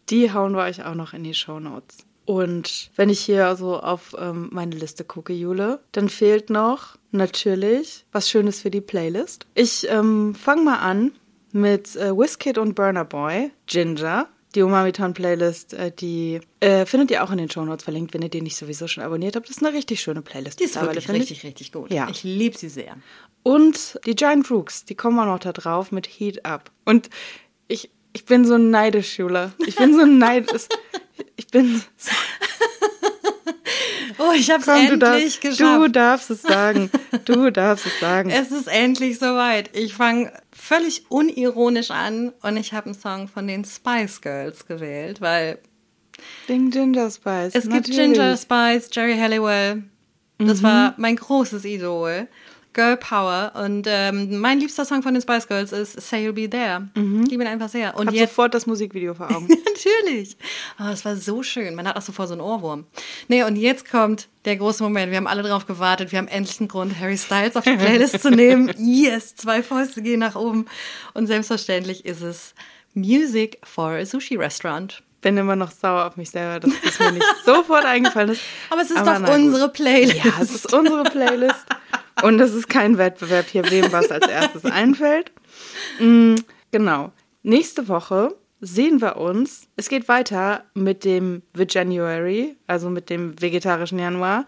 [0.09, 1.97] die hauen wir euch auch noch in die Show Notes.
[2.25, 8.05] Und wenn ich hier so auf ähm, meine Liste gucke, Jule, dann fehlt noch natürlich
[8.11, 9.45] was Schönes für die Playlist.
[9.55, 11.11] Ich ähm, fange mal an
[11.51, 14.27] mit äh, Wizkid und Burner Boy, Ginger.
[14.55, 18.21] Die Umami-Town Playlist, äh, die äh, findet ihr auch in den Show Notes verlinkt, wenn
[18.21, 19.49] ihr die nicht sowieso schon abonniert habt.
[19.49, 20.59] Das ist eine richtig schöne Playlist.
[20.59, 21.43] Die ist wirklich richtig, ich.
[21.43, 21.91] richtig gut.
[21.91, 22.07] Ja.
[22.09, 22.95] Ich liebe sie sehr.
[23.41, 26.69] Und die Giant Rooks, die kommen auch noch da drauf mit Heat Up.
[26.85, 27.09] Und
[27.67, 29.53] ich ich bin so neidisch, Schule.
[29.65, 30.67] Ich bin so neidisch.
[31.35, 32.11] Ich bin so
[34.19, 35.81] Oh, ich hab's Komm, endlich darfst, geschafft.
[35.81, 36.91] Du darfst es sagen.
[37.25, 38.29] Du darfst es sagen.
[38.29, 39.75] Es ist endlich soweit.
[39.75, 45.19] Ich fange völlig unironisch an und ich habe einen Song von den Spice Girls gewählt,
[45.21, 45.59] weil
[46.47, 47.53] Ding Ginger Spice.
[47.53, 47.85] Es Natürlich.
[47.85, 49.83] gibt Ginger Spice, Jerry Halliwell.
[50.37, 50.63] Das mhm.
[50.63, 52.27] war mein großes Idol.
[52.73, 53.51] Girl Power.
[53.55, 56.89] Und ähm, mein liebster Song von den Spice Girls ist Say You'll Be There.
[56.95, 57.23] Mhm.
[57.29, 57.95] Ich bin einfach sehr.
[57.95, 59.47] Und Hab jetzt sofort das Musikvideo vor Augen.
[59.65, 60.37] Natürlich.
[60.79, 61.75] Oh, das war so schön.
[61.75, 62.85] Man hat auch sofort so einen Ohrwurm.
[63.27, 65.11] Nee, und jetzt kommt der große Moment.
[65.11, 66.11] Wir haben alle drauf gewartet.
[66.11, 68.71] Wir haben endlich einen Grund, Harry Styles auf die Playlist zu nehmen.
[68.83, 70.65] Yes, zwei Fäuste gehen nach oben.
[71.13, 72.53] Und selbstverständlich ist es
[72.93, 77.13] Music for a Sushi Restaurant bin immer noch sauer auf mich selber, dass das mir
[77.13, 78.41] nicht sofort eingefallen ist.
[78.69, 80.23] Aber es ist Aber doch unsere Playlist.
[80.23, 81.65] Ja, es ist unsere Playlist.
[82.21, 85.31] Und es ist kein Wettbewerb hier, wem was als erstes einfällt.
[85.99, 86.35] Mhm,
[86.71, 87.11] genau.
[87.41, 89.67] Nächste Woche sehen wir uns.
[89.75, 94.45] Es geht weiter mit dem January, also mit dem vegetarischen Januar.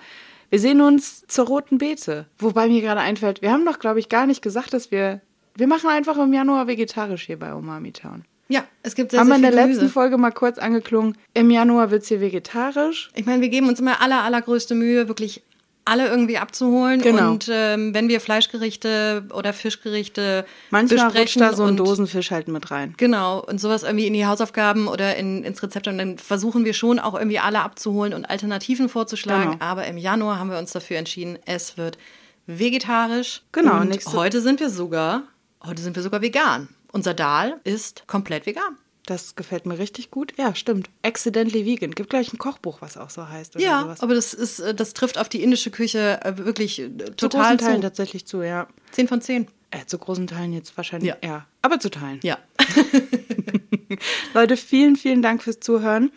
[0.49, 2.27] Wir sehen uns zur Roten Beete.
[2.37, 5.21] Wobei mir gerade einfällt, wir haben doch, glaube ich, gar nicht gesagt, dass wir.
[5.57, 8.25] Wir machen einfach im Januar vegetarisch hier bei Umami Town.
[8.47, 11.17] Ja, es gibt sehr, Haben wir in der letzten Folge mal kurz angeklungen.
[11.33, 13.09] Im Januar wird es hier vegetarisch.
[13.15, 15.41] Ich meine, wir geben uns immer aller, allergrößte Mühe, wirklich
[15.85, 16.99] alle irgendwie abzuholen.
[16.99, 17.31] Genau.
[17.31, 22.71] Und ähm, wenn wir Fleischgerichte oder Fischgerichte Manchmal rutscht da so ein Dosenfisch halt mit
[22.71, 22.95] rein.
[22.97, 23.39] Genau.
[23.39, 25.87] Und sowas irgendwie in die Hausaufgaben oder in, ins Rezept.
[25.87, 29.51] Und dann versuchen wir schon auch irgendwie alle abzuholen und Alternativen vorzuschlagen.
[29.51, 29.63] Genau.
[29.63, 31.99] Aber im Januar haben wir uns dafür entschieden, es wird
[32.47, 33.43] vegetarisch.
[33.51, 33.79] Genau.
[33.79, 35.23] Und heute sind wir sogar,
[35.63, 36.67] heute sind wir sogar vegan.
[36.91, 38.77] Unser Dahl ist komplett vegan.
[39.05, 40.33] Das gefällt mir richtig gut.
[40.37, 40.89] Ja, stimmt.
[41.03, 41.91] Accidentally Vegan.
[41.91, 43.59] Gibt gleich ein Kochbuch, was auch so heißt.
[43.59, 44.01] ja, sowas.
[44.01, 47.41] aber das ist, äh, das trifft auf die indische Küche äh, wirklich äh, zu total
[47.51, 47.81] großen Teilen zu.
[47.83, 48.67] tatsächlich zu, ja.
[48.91, 49.47] Zehn von zehn.
[49.71, 51.17] Äh, zu großen Teilen jetzt wahrscheinlich, Ja.
[51.23, 51.45] ja.
[51.61, 52.19] Aber zu Teilen.
[52.23, 52.37] Ja.
[54.33, 56.11] Leute, vielen, vielen Dank fürs Zuhören.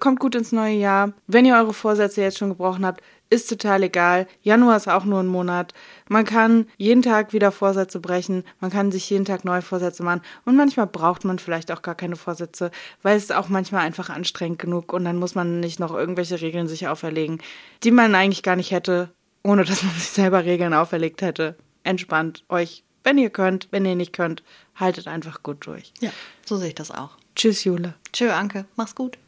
[0.00, 1.12] Kommt gut ins neue Jahr.
[1.26, 4.26] Wenn ihr eure Vorsätze jetzt schon gebrochen habt, ist total egal.
[4.42, 5.74] Januar ist auch nur ein Monat.
[6.08, 8.44] Man kann jeden Tag wieder Vorsätze brechen.
[8.60, 10.22] Man kann sich jeden Tag neue Vorsätze machen.
[10.44, 12.70] Und manchmal braucht man vielleicht auch gar keine Vorsätze,
[13.02, 14.92] weil es auch manchmal einfach anstrengend genug.
[14.92, 17.40] Und dann muss man nicht noch irgendwelche Regeln sich auferlegen,
[17.84, 19.10] die man eigentlich gar nicht hätte,
[19.42, 21.56] ohne dass man sich selber Regeln auferlegt hätte.
[21.84, 23.68] Entspannt euch, wenn ihr könnt.
[23.70, 24.42] Wenn ihr nicht könnt,
[24.74, 25.92] haltet einfach gut durch.
[26.00, 26.10] Ja,
[26.46, 27.10] so sehe ich das auch.
[27.36, 27.94] Tschüss, Jule.
[28.12, 28.64] Tschö, Anke.
[28.76, 29.18] Mach's gut.